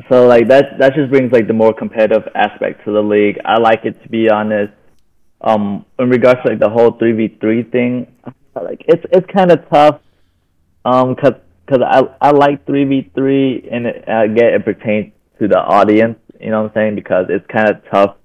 [0.08, 3.38] So like that that just brings like the more competitive aspect to the league.
[3.44, 4.72] I like it to be honest.
[5.40, 8.06] um, in regards to like the whole three v three thing,
[8.54, 10.00] like it's it's kind of tough,
[10.84, 11.34] um, cause
[11.68, 16.18] cause I I like three v three and I get it pertains to the audience.
[16.40, 16.94] You know what I'm saying?
[16.94, 18.16] Because it's kind of tough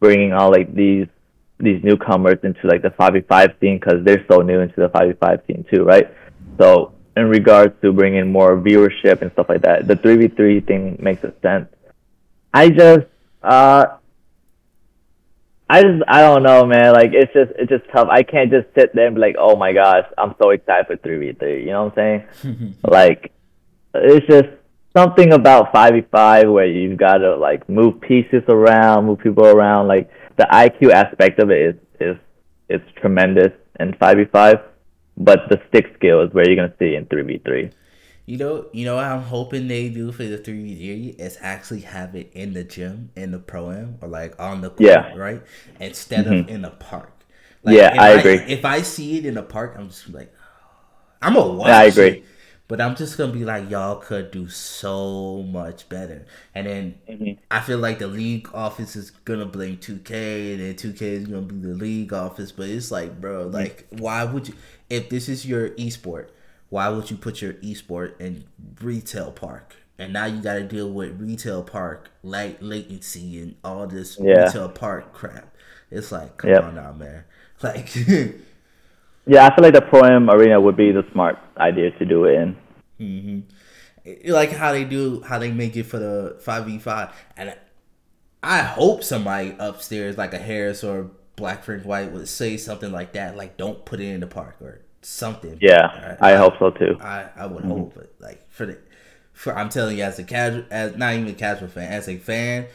[0.00, 1.06] bringing all like these
[1.60, 4.88] these newcomers into like the five v five scene because they're so new into the
[4.88, 6.08] five v five scene too, right?
[6.58, 10.60] So in regards to bringing more viewership and stuff like that, the three v three
[10.60, 11.68] thing makes a sense.
[12.54, 13.06] I just
[13.42, 13.98] uh
[15.72, 16.92] I just I don't know, man.
[16.92, 18.08] Like it's just it's just tough.
[18.10, 20.98] I can't just sit there and be like, oh my gosh, I'm so excited for
[20.98, 21.60] three v three.
[21.60, 22.76] You know what I'm saying?
[22.84, 23.32] like
[23.94, 24.50] it's just
[24.94, 29.46] something about five v five where you've got to like move pieces around, move people
[29.46, 29.88] around.
[29.88, 32.16] Like the IQ aspect of it is is
[32.68, 34.56] is tremendous in five v five,
[35.16, 37.70] but the stick skill is where you're gonna see in three v three.
[38.24, 41.80] You know, you know what I'm hoping they do for the three three is actually
[41.80, 45.14] have it in the gym, in the pro am, or like on the court, Yeah.
[45.14, 45.42] right?
[45.80, 46.48] Instead of Mhm.
[46.48, 47.12] in the park.
[47.64, 48.40] Yeah, if I agree.
[48.46, 50.32] If I see it in the park, I'm just like,
[51.22, 51.72] I'm gonna watch.
[51.72, 52.08] I agree.
[52.08, 52.24] it,
[52.68, 56.26] but I'm just gonna be like, y'all could do so much better.
[56.54, 57.38] And then Mhm.
[57.50, 61.42] I feel like the league office is gonna blame 2K, and then 2K is gonna
[61.42, 62.52] be the league office.
[62.52, 64.54] But it's like, bro, like, why would you?
[64.90, 66.28] If this is your esport,
[66.72, 68.44] why would you put your esport in
[68.80, 69.76] retail park?
[69.98, 74.32] And now you got to deal with retail park light latency and all this Yeah.
[74.32, 75.54] retail park crap.
[75.90, 76.64] It's like, come Yep.
[76.64, 77.24] on now, man.
[77.62, 77.90] Like,
[79.26, 82.24] Yeah, I feel like the pro am arena would be the smart idea to do
[82.24, 82.56] it in.
[82.98, 83.40] hmm
[84.26, 87.56] Like how they do, how they make it for the five v five, and
[88.42, 93.14] I hope somebody upstairs, like a Harris or Black Frank White, would say something like
[93.14, 95.58] that, like "Don't put it in the park" or something.
[95.60, 96.96] Yeah, I hope so too.
[97.00, 98.78] I, I would hope, but like for the,
[99.32, 102.16] for I'm telling you, as a casual, as not even a casual fan, as a
[102.16, 102.66] fan,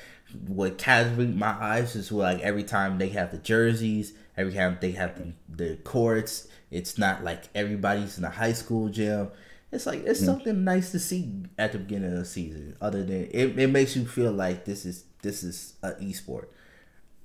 [0.47, 4.91] what casually my eyes is like every time they have the jerseys, every time they
[4.91, 9.29] have the, the courts, it's not like everybody's in a high school gym.
[9.71, 12.75] It's like it's something nice to see at the beginning of the season.
[12.81, 16.45] Other than it, it makes you feel like this is this is a esport.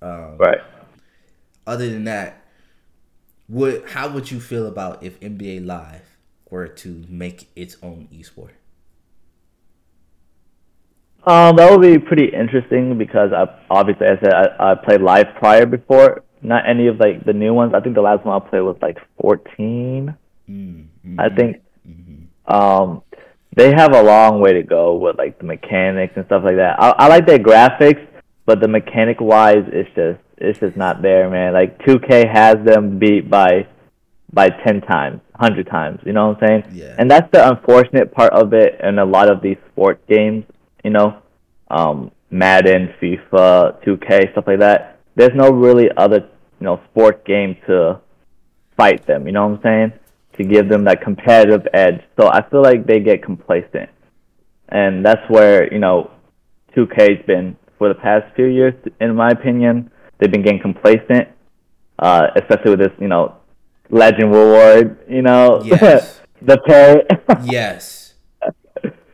[0.00, 0.60] Um, Right.
[1.66, 2.41] other than that,
[3.52, 6.16] what how would you feel about if NBA Live
[6.48, 8.52] were to make its own esport?
[11.24, 15.26] Um, that would be pretty interesting because I obviously I said I, I played live
[15.38, 16.24] prior before.
[16.40, 17.74] Not any of like the new ones.
[17.74, 20.16] I think the last one I played was like 14.
[20.48, 20.86] Mm,
[21.18, 21.58] I think.
[21.86, 22.52] mm-hmm.
[22.52, 23.02] Um,
[23.54, 26.80] they have a long way to go with like the mechanics and stuff like that.
[26.80, 28.04] I, I like their graphics,
[28.44, 31.52] but the mechanic wise, it's just it's just not there, man.
[31.52, 33.66] Like 2K has them beat by
[34.32, 36.00] by 10 times, 100 times.
[36.04, 36.64] You know what I'm saying?
[36.72, 36.96] Yeah.
[36.98, 40.44] And that's the unfortunate part of it in a lot of these sports games.
[40.82, 41.22] You know,
[41.70, 44.98] um, Madden, FIFA, 2K, stuff like that.
[45.14, 46.28] There's no really other
[46.60, 48.00] you know sport game to
[48.76, 49.26] fight them.
[49.26, 49.92] You know what I'm saying?
[50.38, 52.00] To give them that competitive edge.
[52.18, 53.90] So I feel like they get complacent,
[54.68, 56.10] and that's where you know
[56.74, 58.74] 2K's been for the past few years.
[59.00, 61.28] In my opinion, they've been getting complacent,
[61.98, 63.34] uh, especially with this you know
[63.90, 64.98] legend reward.
[65.08, 66.20] You know, Yes.
[66.42, 67.02] the pay.
[67.44, 68.14] yes.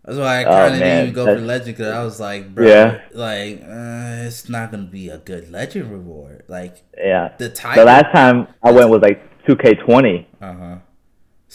[0.05, 2.55] That's why I Oh, kind of didn't even go for Legend because I was like,
[2.55, 3.01] bro, Yeah.
[3.13, 6.45] like uh, it's not gonna be a good Legend reward.
[6.49, 7.33] Like yeah.
[7.39, 7.85] the title.
[7.85, 10.27] The last time I went was like 2K20.
[10.41, 10.77] uh huh.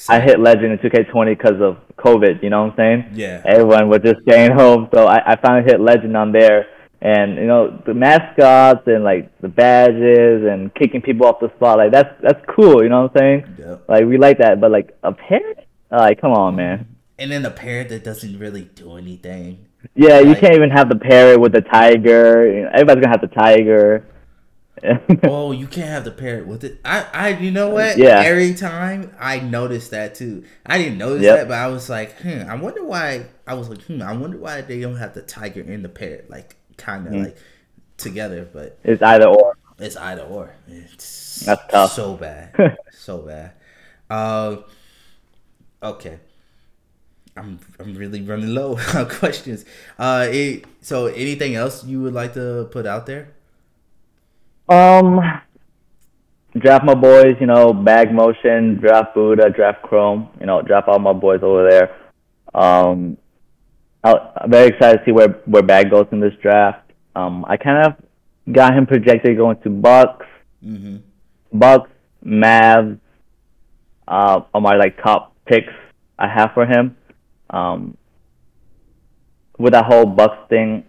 [0.09, 2.41] I hit Legend in 2K20 because of COVID.
[2.43, 3.09] You know what I'm saying?
[3.13, 3.41] Yeah.
[3.45, 6.65] Everyone was just staying home, so I, I finally hit Legend on there.
[7.03, 11.77] And you know the mascots and like the badges and kicking people off the spot,
[11.77, 12.81] like that's that's cool.
[12.81, 13.55] You know what I'm saying?
[13.59, 13.89] Yep.
[13.89, 16.87] Like we like that, but like a parrot, like come on, man.
[17.19, 19.67] And then the parrot that doesn't really do anything.
[19.95, 22.47] Yeah, you can't even have the parrot with the tiger.
[22.49, 24.07] You know, everybody's gonna have the tiger.
[25.23, 26.79] Oh, you can't have the parrot with it.
[26.83, 27.97] I, I, you know what?
[27.97, 28.21] Yeah.
[28.21, 30.43] Every time I noticed that too.
[30.65, 31.37] I didn't notice Yep.
[31.37, 32.41] that, but I was like, hmm.
[32.49, 33.27] I wonder why.
[33.47, 34.01] I was like, hmm.
[34.01, 37.23] I wonder why they don't have the tiger and the parrot like kind of Mhm.
[37.25, 37.37] like
[37.97, 38.47] together.
[38.51, 39.57] But it's either or.
[39.79, 40.53] it's either or.
[40.67, 41.91] It's That's tough.
[41.93, 42.77] So bad.
[42.91, 43.51] so bad.
[44.09, 44.57] Uh,
[45.81, 46.19] okay.
[47.35, 49.65] I'm I'm really running low on questions.
[49.97, 53.29] Uh, it, so anything else you would like to put out there?
[54.69, 55.19] Um,
[56.55, 60.99] draft my boys, you know, bag motion, draft Buddha, draft Chrome, you know, draft all
[60.99, 61.95] my boys over there.
[62.53, 63.17] Um,
[64.03, 66.91] I'm very excited to see where where bag goes in this draft.
[67.15, 70.25] Um, I kind of got him projected going to Bucks,
[70.65, 70.97] Mm-hmm.
[71.57, 71.89] Bucks,
[72.25, 72.99] Mavs.
[74.07, 75.73] Uh, are my like top picks
[76.19, 76.97] I have for him.
[77.49, 77.97] Um,
[79.57, 80.83] with that whole Bucks thing,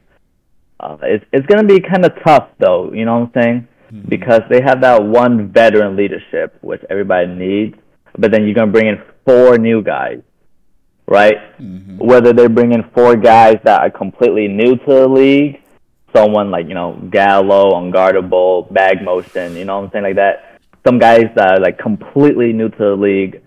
[0.81, 2.93] uh, it's it's gonna be kind of tough though.
[2.93, 3.69] You know what I'm saying?
[3.95, 4.09] mm-hmm.
[4.09, 7.77] because they have that one veteran leadership which everybody needs,
[8.19, 10.21] but then you're gonna bring in four new guys,
[11.07, 11.37] right?
[11.59, 11.99] Mm-hmm.
[11.99, 15.63] Whether they bring in four guys that are completely new to the league,
[16.15, 20.61] someone like you know Gallo, unguardable, bag motion, you know what I'm saying like that.
[20.87, 23.43] Some guys that are like completely new to the league,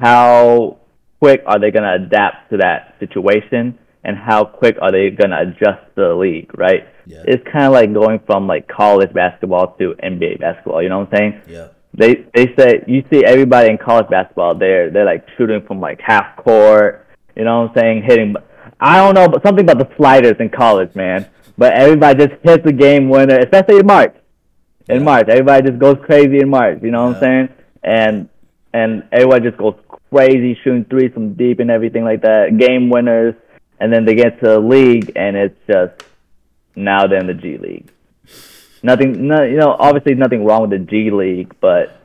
[0.00, 0.78] how
[1.20, 3.78] quick are they gonna adapt to that situation?
[4.04, 6.88] and how quick are they going to adjust to the league, right?
[7.04, 7.24] Yeah.
[7.26, 10.82] It's kind of like going from like college basketball to NBA basketball.
[10.82, 11.42] You know what I'm saying?
[11.46, 11.68] Yeah.
[11.94, 14.54] They they say you see everybody in college basketball.
[14.54, 17.06] They're they're like shooting from like half court.
[17.34, 18.02] You know what I'm saying?
[18.04, 18.36] Hitting.
[18.80, 21.26] I don't know, but something about the sliders in college, man.
[21.56, 24.14] But everybody just hits the game winner, especially in March.
[24.88, 25.02] In yeah.
[25.02, 26.78] March, everybody just goes crazy in March.
[26.82, 27.28] You know what yeah.
[27.28, 27.48] I'm saying?
[27.82, 28.28] And
[28.72, 29.74] and everyone just goes
[30.10, 32.56] crazy shooting threes from deep and everything like that.
[32.58, 33.34] Game winners
[33.80, 36.02] and then they get to the league, and it's just
[36.74, 37.90] now they're in the G League.
[38.82, 41.98] Nothing, no, you know, obviously nothing wrong with the G League, but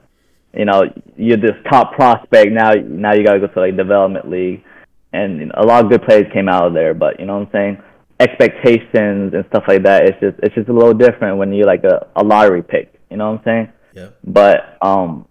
[0.54, 0.84] you know,
[1.18, 2.74] you're this top prospect now.
[2.74, 4.64] Now you gotta go to like development league,
[5.12, 6.94] and you know, a lot of good players came out of there.
[6.94, 7.84] But you know what I'm saying?
[8.20, 10.06] Expectations and stuff like that.
[10.06, 12.94] It's just it's just a little different when you're like a, a lottery pick.
[13.10, 13.74] You know what I'm saying?
[13.94, 14.10] Yeah.
[14.24, 15.28] But um,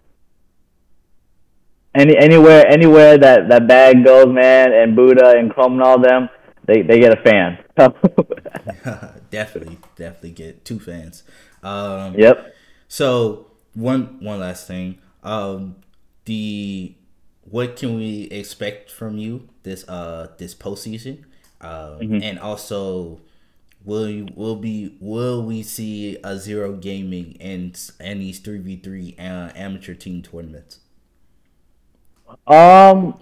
[1.94, 6.28] any anywhere anywhere that that bag goes, man, and Buddha and Chrome and all them,
[6.64, 7.58] they they get a fan.
[9.30, 11.22] definitely, definitely get two fans.
[11.62, 12.54] Um, yep.
[12.88, 15.76] So one one last thing, um,
[16.24, 16.94] the
[17.44, 21.24] what can we expect from you this uh this postseason,
[21.60, 22.22] um, mm-hmm.
[22.22, 23.20] and also
[23.84, 28.76] will you will be will we see a zero gaming and and these three v
[28.76, 30.78] three uh, amateur team tournaments?
[32.46, 33.20] Um,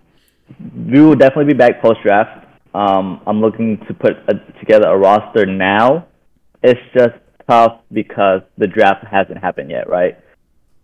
[0.74, 2.39] we will definitely be back post draft.
[2.74, 6.06] Um, I'm looking to put a, together a roster now.
[6.62, 7.14] It's just
[7.48, 10.18] tough because the draft hasn't happened yet, right?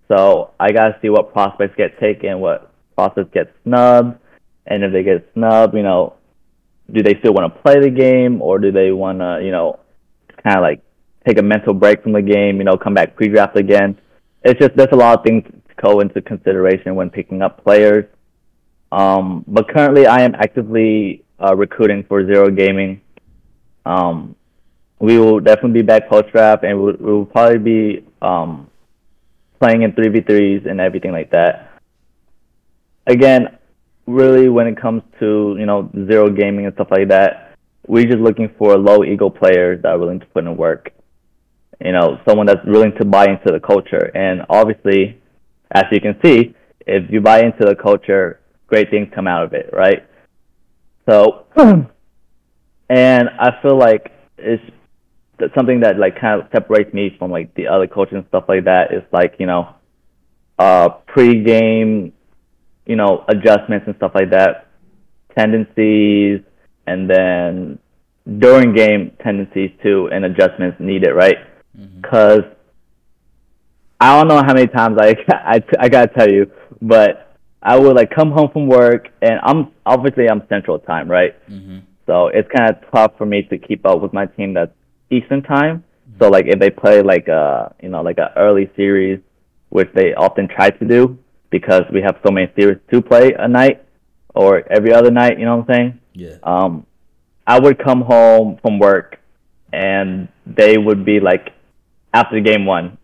[0.08, 4.18] So I gotta see what prospects get taken, what prospects get snubbed,
[4.66, 6.14] and if they get snubbed, you know,
[6.92, 9.78] do they still want to play the game or do they want to, you know,
[10.42, 10.80] kind of like
[11.26, 13.98] take a mental break from the game, you know, come back pre-draft again?
[14.44, 18.04] It's just there's a lot of things to go into consideration when picking up players.
[18.92, 23.00] Um, but currently, I am actively uh, recruiting for Zero Gaming.
[23.84, 24.34] Um,
[24.98, 28.70] we will definitely be back post draft, and we'll, we will probably be um,
[29.60, 31.80] playing in three v threes and everything like that.
[33.06, 33.58] Again,
[34.06, 37.56] really, when it comes to you know Zero Gaming and stuff like that,
[37.86, 40.92] we're just looking for low ego players that are willing to put in work.
[41.84, 45.20] You know, someone that's willing to buy into the culture, and obviously,
[45.70, 46.54] as you can see,
[46.86, 50.06] if you buy into the culture, great things come out of it, right?
[51.08, 51.46] So,
[52.88, 54.62] and I feel like it's
[55.56, 58.64] something that like kind of separates me from like the other coaches and stuff like
[58.64, 59.74] that is like you know,
[60.58, 62.12] uh, pre-game,
[62.86, 64.68] you know, adjustments and stuff like that,
[65.36, 66.40] tendencies,
[66.86, 67.78] and then
[68.38, 71.36] during game tendencies too and adjustments needed, right?
[71.74, 72.52] Because mm-hmm.
[74.00, 76.50] I don't know how many times I, I I gotta tell you,
[76.82, 77.25] but
[77.66, 81.34] I would like come home from work, and I'm obviously I'm Central Time, right?
[81.50, 81.78] Mm-hmm.
[82.06, 84.70] So it's kind of tough for me to keep up with my team that's
[85.10, 85.82] Eastern Time.
[86.08, 86.18] Mm-hmm.
[86.22, 89.18] So like if they play like a you know like a early series,
[89.70, 91.18] which they often try to do
[91.50, 93.84] because we have so many series to play a night
[94.32, 95.40] or every other night.
[95.40, 96.00] You know what I'm saying?
[96.12, 96.36] Yeah.
[96.44, 96.86] Um,
[97.48, 99.18] I would come home from work,
[99.72, 101.52] and they would be like
[102.14, 102.96] after game one,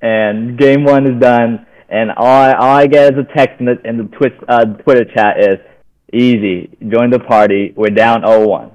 [0.00, 3.66] and game one is done and all I, all I get as a text in
[3.66, 5.58] the in the Twitch uh, Twitter chat is
[6.12, 6.70] easy.
[6.88, 7.74] Join the party.
[7.76, 8.72] We're down 0-1.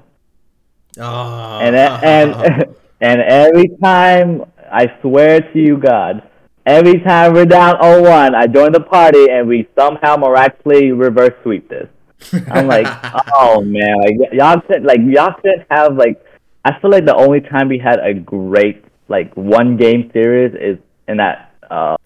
[1.00, 1.58] Oh.
[1.60, 2.64] And and
[3.00, 6.22] and every time I swear to you, God,
[6.64, 11.68] every time we're down 0-1, I join the party and we somehow miraculously reverse sweep
[11.68, 11.88] this.
[12.52, 12.86] I'm like,
[13.34, 16.24] oh man, like y'all could like y'all could have like.
[16.64, 20.78] I feel like the only time we had a great like one game series is
[21.06, 21.96] in that uh,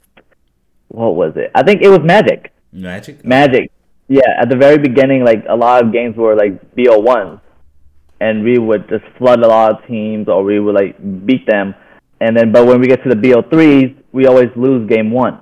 [0.93, 1.51] what was it?
[1.55, 2.53] I think it was Magic.
[2.72, 3.24] Magic.
[3.24, 3.72] Magic.
[4.09, 7.40] Yeah, at the very beginning, like a lot of games were like BO ones,
[8.20, 11.74] and we would just flood a lot of teams, or we would like beat them,
[12.20, 15.40] and then but when we get to the BO threes, we always lose game one.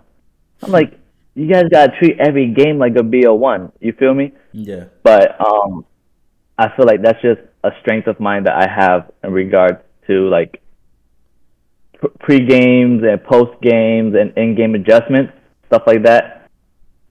[0.62, 0.98] I'm like,
[1.34, 3.72] you guys gotta treat every game like a BO one.
[3.80, 4.32] You feel me?
[4.52, 4.84] Yeah.
[5.02, 5.84] But um,
[6.58, 10.28] I feel like that's just a strength of mine that I have in regards to
[10.28, 10.62] like
[12.20, 15.32] pre games and post games and in game adjustments
[15.70, 16.50] stuff like that.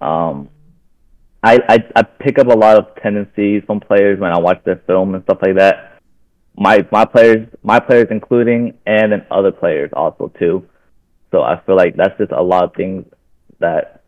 [0.01, 0.49] Um,
[1.41, 4.81] I, I I pick up a lot of tendencies from players when I watch their
[4.85, 6.01] film and stuff like that.
[6.57, 10.67] My my players my players including and then other players also too.
[11.31, 13.05] So I feel like that's just a lot of things
[13.59, 14.03] that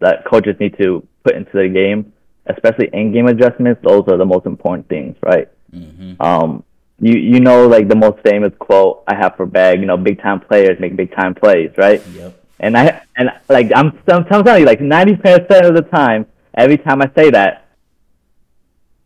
[0.00, 2.12] that coaches need to put into the game,
[2.46, 3.80] especially in-game adjustments.
[3.82, 5.48] Those are the most important things, right?
[5.72, 6.20] Mm-hmm.
[6.20, 6.64] Um,
[7.00, 10.20] you you know like the most famous quote I have for Bag, you know, big
[10.20, 12.02] time players make big time plays, right?
[12.08, 12.43] Yep.
[12.60, 16.26] And I and like I'm I'm telling you, like ninety percent of the time,
[16.56, 17.68] every time I say that,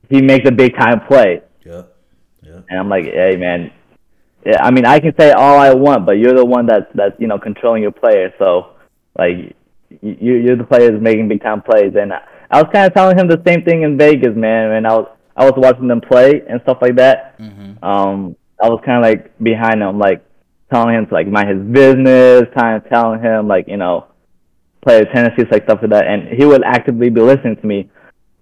[0.09, 1.43] he makes a big time play.
[1.65, 1.83] Yeah,
[2.43, 2.61] yeah.
[2.69, 3.73] And I'm like, hey man,
[4.45, 7.19] yeah, I mean I can say all I want, but you're the one that's that's
[7.19, 8.33] you know controlling your player.
[8.39, 8.75] So
[9.19, 9.57] like
[10.03, 11.95] you you're the player that's making big time plays.
[11.99, 14.73] And I, I was kind of telling him the same thing in Vegas, man.
[14.73, 17.39] And I was I was watching them play and stuff like that.
[17.39, 17.83] Mm-hmm.
[17.85, 20.25] Um, I was kind of like behind him, like
[20.73, 24.07] telling him to like mind his business, kind of telling him like you know
[24.83, 27.91] play the tendencies like stuff like that, and he would actively be listening to me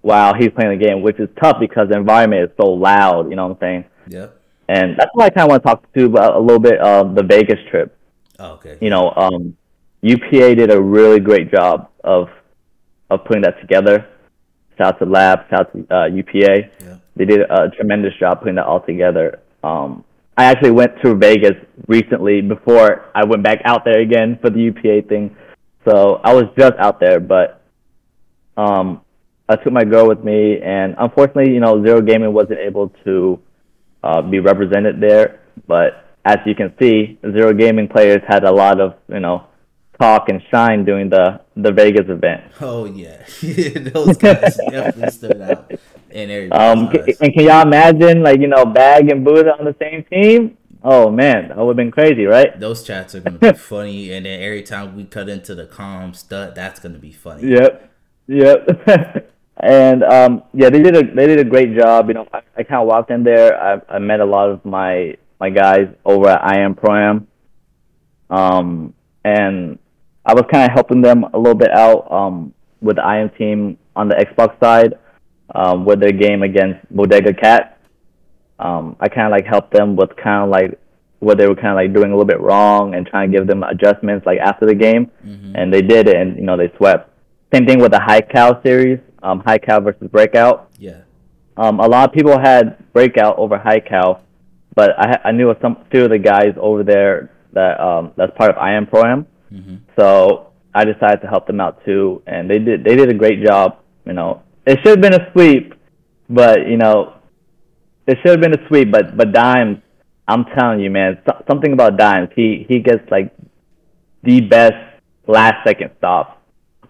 [0.02, 3.28] while he's playing the game, which is tough because the environment is so loud.
[3.30, 3.84] You know what I'm saying?
[4.08, 4.28] Yeah.
[4.68, 6.78] And that's what I kind of want to talk to you about a little bit
[6.80, 7.96] of the Vegas trip.
[8.38, 8.78] Oh, okay.
[8.80, 9.56] You know, um,
[10.02, 12.28] UPA did a really great job of
[13.10, 14.06] of putting that together.
[14.76, 16.70] Shout out to Lab, shout out to uh, UPA.
[16.84, 16.96] Yeah.
[17.14, 19.40] They did a tremendous job putting that all together.
[19.62, 20.04] Um,
[20.36, 21.54] I actually went to Vegas
[21.88, 25.34] recently before I went back out there again for the UPA thing.
[25.88, 27.62] So I was just out there, but
[28.56, 29.00] um,
[29.48, 33.38] I took my girl with me, and unfortunately, you know, Zero Gaming wasn't able to
[34.02, 35.40] uh, be represented there.
[35.66, 39.46] But as you can see, Zero Gaming players had a lot of, you know,
[39.98, 42.44] talk and shine during the the Vegas event.
[42.60, 45.72] Oh yeah, those guys definitely stood out.
[46.10, 46.52] And.
[46.52, 46.88] Um,
[47.20, 50.56] and can y'all imagine, like, you know, Bag and Buddha on the same team?
[50.82, 52.58] Oh man, that would have been crazy, right?
[52.60, 56.14] those chats are gonna be funny, and then every time we cut into the calm
[56.14, 57.48] stuff, that's gonna be funny.
[57.48, 57.90] Yep,
[58.28, 59.32] yep.
[59.56, 62.06] and um, yeah, they did a they did a great job.
[62.06, 63.60] You know, I, I kind of walked in there.
[63.60, 67.26] I, I met a lot of my my guys over at I Am Pro Am,
[68.30, 68.94] um,
[69.24, 69.80] and
[70.26, 73.78] I was kind of helping them a little bit out um, with the IM team
[73.94, 74.94] on the Xbox side
[75.54, 77.78] um, with their game against Bodega Cat.
[78.58, 80.78] Um, I kind of like helped them with kind of like
[81.20, 83.46] what they were kind of like doing a little bit wrong and trying to give
[83.46, 85.52] them adjustments like after the game, Mhm.
[85.54, 87.10] and they did it, and you know they swept.
[87.54, 90.68] Same thing with the High Cow series, um, High Cow versus Breakout.
[90.78, 91.00] Yeah.
[91.56, 94.20] Um, a lot of people had Breakout over High Cow,
[94.74, 98.50] but I, I knew some few of the guys over there that um, that's part
[98.50, 99.26] of IM Pro Am.
[99.50, 103.14] Hmm So I decided to help them out too, and they did they did a
[103.14, 103.78] great job.
[104.04, 105.74] You know, it should have been a sweep,
[106.28, 107.14] but you know,
[108.06, 108.90] it should have been a sweep.
[108.90, 109.78] But but Dimes,
[110.28, 112.28] I'm telling you, man, so, something about Dimes.
[112.36, 113.34] He he gets like
[114.22, 114.74] the best
[115.26, 116.36] last second stops,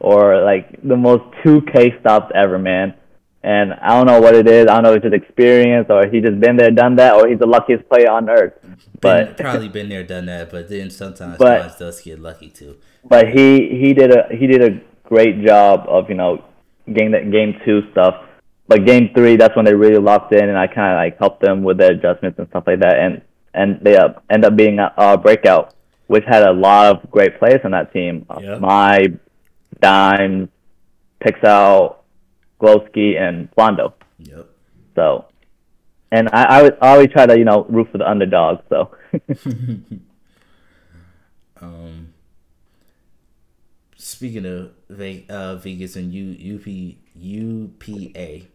[0.00, 2.94] or like the most two K stops ever, man.
[3.42, 4.66] And I don't know what it is.
[4.66, 7.28] I don't know if it's his experience, or he just been there, done that, or
[7.28, 8.54] he's the luckiest player on earth.
[9.00, 12.76] Been, But probably been there, done that, but then sometimes But- does get lucky too.
[13.04, 16.42] but he he did a he did a great job of you know
[16.92, 18.14] game that game two stuff.
[18.68, 21.40] But game three, that's when they really locked in, and I kind of like helped
[21.40, 23.22] them with their adjustments and stuff like that, and
[23.54, 25.74] and they uh, end up being a, a breakout,
[26.08, 28.26] which had a lot of great players on that team.
[28.28, 28.60] Uh, Yep.
[28.60, 29.06] My,
[29.80, 30.48] Dimes,
[31.24, 31.96] Pixel,
[32.60, 33.92] Glowski, and Blondo.
[34.18, 34.46] Yep.
[34.94, 35.24] So,
[36.10, 38.60] and I I, would, I always try to you know root for the underdog.
[38.68, 38.96] So.
[41.60, 42.12] Um,
[43.96, 44.72] speaking of
[45.30, 48.46] uh, Vegas and U- UP UPA,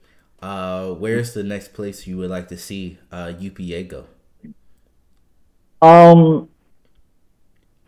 [0.41, 4.05] uh, where's the next place you would like to see uh, UPA go?
[5.81, 6.49] Um,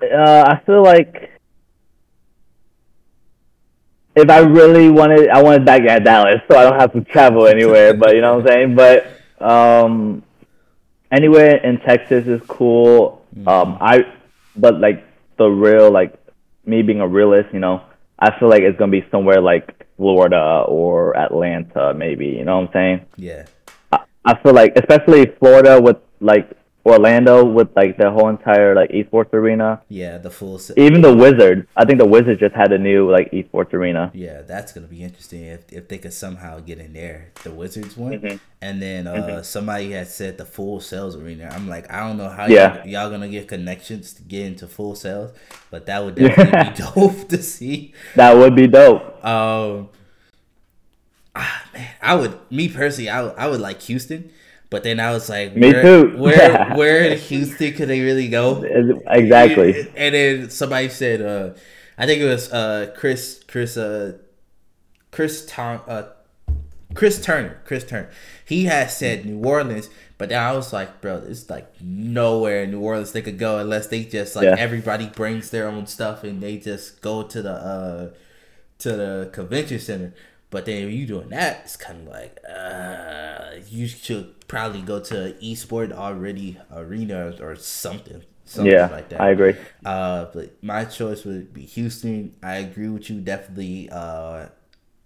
[0.01, 1.29] uh, I feel like
[4.15, 7.47] if I really wanted, I wanted back at Dallas, so I don't have to travel
[7.47, 7.93] anywhere.
[7.93, 8.75] but you know what I'm saying.
[8.75, 9.07] But
[9.39, 10.23] um,
[11.11, 13.25] anywhere in Texas is cool.
[13.47, 14.05] Um, I,
[14.55, 15.05] but like
[15.37, 16.13] the real, like
[16.65, 17.83] me being a realist, you know,
[18.19, 22.27] I feel like it's gonna be somewhere like Florida or Atlanta, maybe.
[22.27, 23.05] You know what I'm saying?
[23.17, 23.45] Yeah.
[23.91, 26.49] I, I feel like, especially Florida with like
[26.85, 29.81] Orlando with like the whole entire like esports arena.
[29.87, 30.59] Yeah, the full.
[30.59, 34.11] Se- Even the Wizard, I think the Wizard just had a new like esports arena.
[34.13, 37.31] yeah, that's gonna be interesting if, if they could somehow get in there.
[37.43, 38.39] The Wizards one, Mhm.
[38.61, 41.49] and then uh, somebody had said the Full Sail's arena.
[41.53, 42.79] I'm like, I don't know how Yeah.
[42.79, 45.31] y'all, y'all gonna get connections to get into Full Sail's,
[45.71, 47.93] but that would definitely be dope to see.
[48.15, 49.23] That would be dope.
[49.25, 49.87] Um,
[51.35, 54.31] ah, man, I would, me personally, I would, I would like Houston,
[54.73, 56.17] but then I was like, Me where, too.
[56.17, 58.63] Where, where in Houston could they really go?
[59.07, 59.87] Exactly.
[59.95, 61.53] And then somebody said, uh,
[61.95, 64.17] I think it was uh, Chris, Chris, uh,
[65.11, 66.05] Chris Tom, uh,
[66.95, 67.61] Chris Turner.
[67.65, 68.09] Chris Turner.
[68.45, 72.71] He has said New Orleans, but then I was like, bro, it's like nowhere in
[72.71, 74.55] New Orleans they could go unless they just like Yeah.
[74.57, 78.09] everybody brings their own stuff and they just go to the uh
[78.79, 80.13] to the convention center.
[80.49, 83.32] But then you doing that, it's kind of like uh,
[83.69, 89.21] you should probably go to Esport already arena or something, something yeah, like that.
[89.21, 89.55] I agree.
[89.85, 92.35] Uh, but my choice would be Houston.
[92.43, 93.19] I agree with you.
[93.21, 94.47] Definitely uh,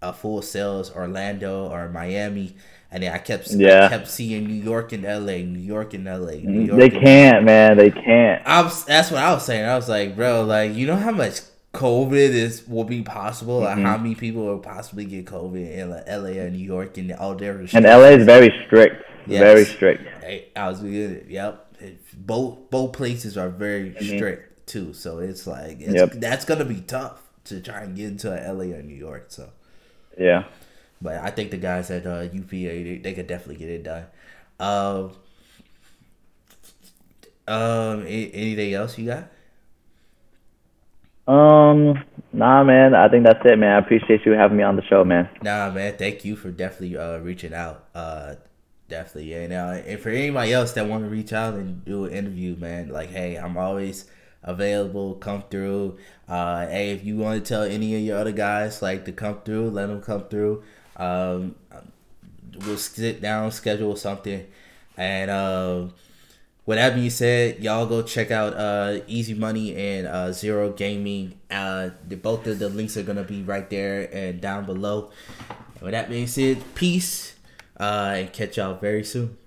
[0.02, 2.56] a Full Sail's Orlando or Miami.
[2.90, 3.88] And then I kept I Yeah.
[3.90, 6.78] kept seeing New York and LA, New York and LA, New York.
[6.80, 7.76] They and- can't, man.
[7.76, 8.42] They can't.
[8.46, 9.64] I was, that's what I was saying.
[9.66, 11.40] I was like, bro, like you know how much
[11.78, 12.12] COVID
[12.44, 13.86] is will be possible, like Mm-hmm.
[13.86, 17.34] how many people will possibly get COVID in like, LA or New York and all
[17.36, 18.96] their And LA is very strict.
[19.26, 19.40] Yes.
[19.40, 20.02] Very strict.
[20.24, 21.26] Hey, I was good.
[21.28, 21.66] Yep.
[22.16, 24.16] Both both places are very Mm-hmm.
[24.16, 26.12] strict too, so it's like it's, Yep.
[26.14, 29.26] that's gonna be tough to try and get into LA or New York.
[29.28, 29.48] So,
[30.18, 30.44] Yeah.
[31.00, 34.06] but I think the guys at uh, UPA they, they could definitely get it done.
[34.60, 35.12] Um,
[37.46, 39.28] um, anything else you got?
[41.28, 42.02] Um.
[42.32, 42.94] Nah, man.
[42.94, 43.76] I think that's it, man.
[43.76, 45.28] I appreciate you having me on the show, man.
[45.42, 45.96] Nah, man.
[45.96, 47.84] Thank you for definitely uh reaching out.
[47.94, 48.36] Uh,
[48.88, 49.32] definitely.
[49.32, 49.46] Yeah.
[49.46, 52.88] Now, and for anybody else that want to reach out and do an interview, man,
[52.88, 54.06] like, hey, I'm always
[54.42, 55.14] available.
[55.16, 55.98] Come through.
[56.28, 59.40] Uh, hey, if you want to tell any of your other guys like to come
[59.44, 60.62] through, let them come through.
[60.96, 61.56] Um,
[62.66, 64.46] we'll sit down, schedule something,
[64.96, 65.92] and um.
[65.92, 66.07] With
[66.76, 71.38] that being said, y'all go check out uh, Easy Money and uh, Zero Gaming.
[71.50, 71.90] Uh,
[72.22, 75.10] both of the links are gonna be right there and down below.
[75.80, 77.36] With that being said, peace,
[77.80, 79.38] uh, and catch y'all very soon.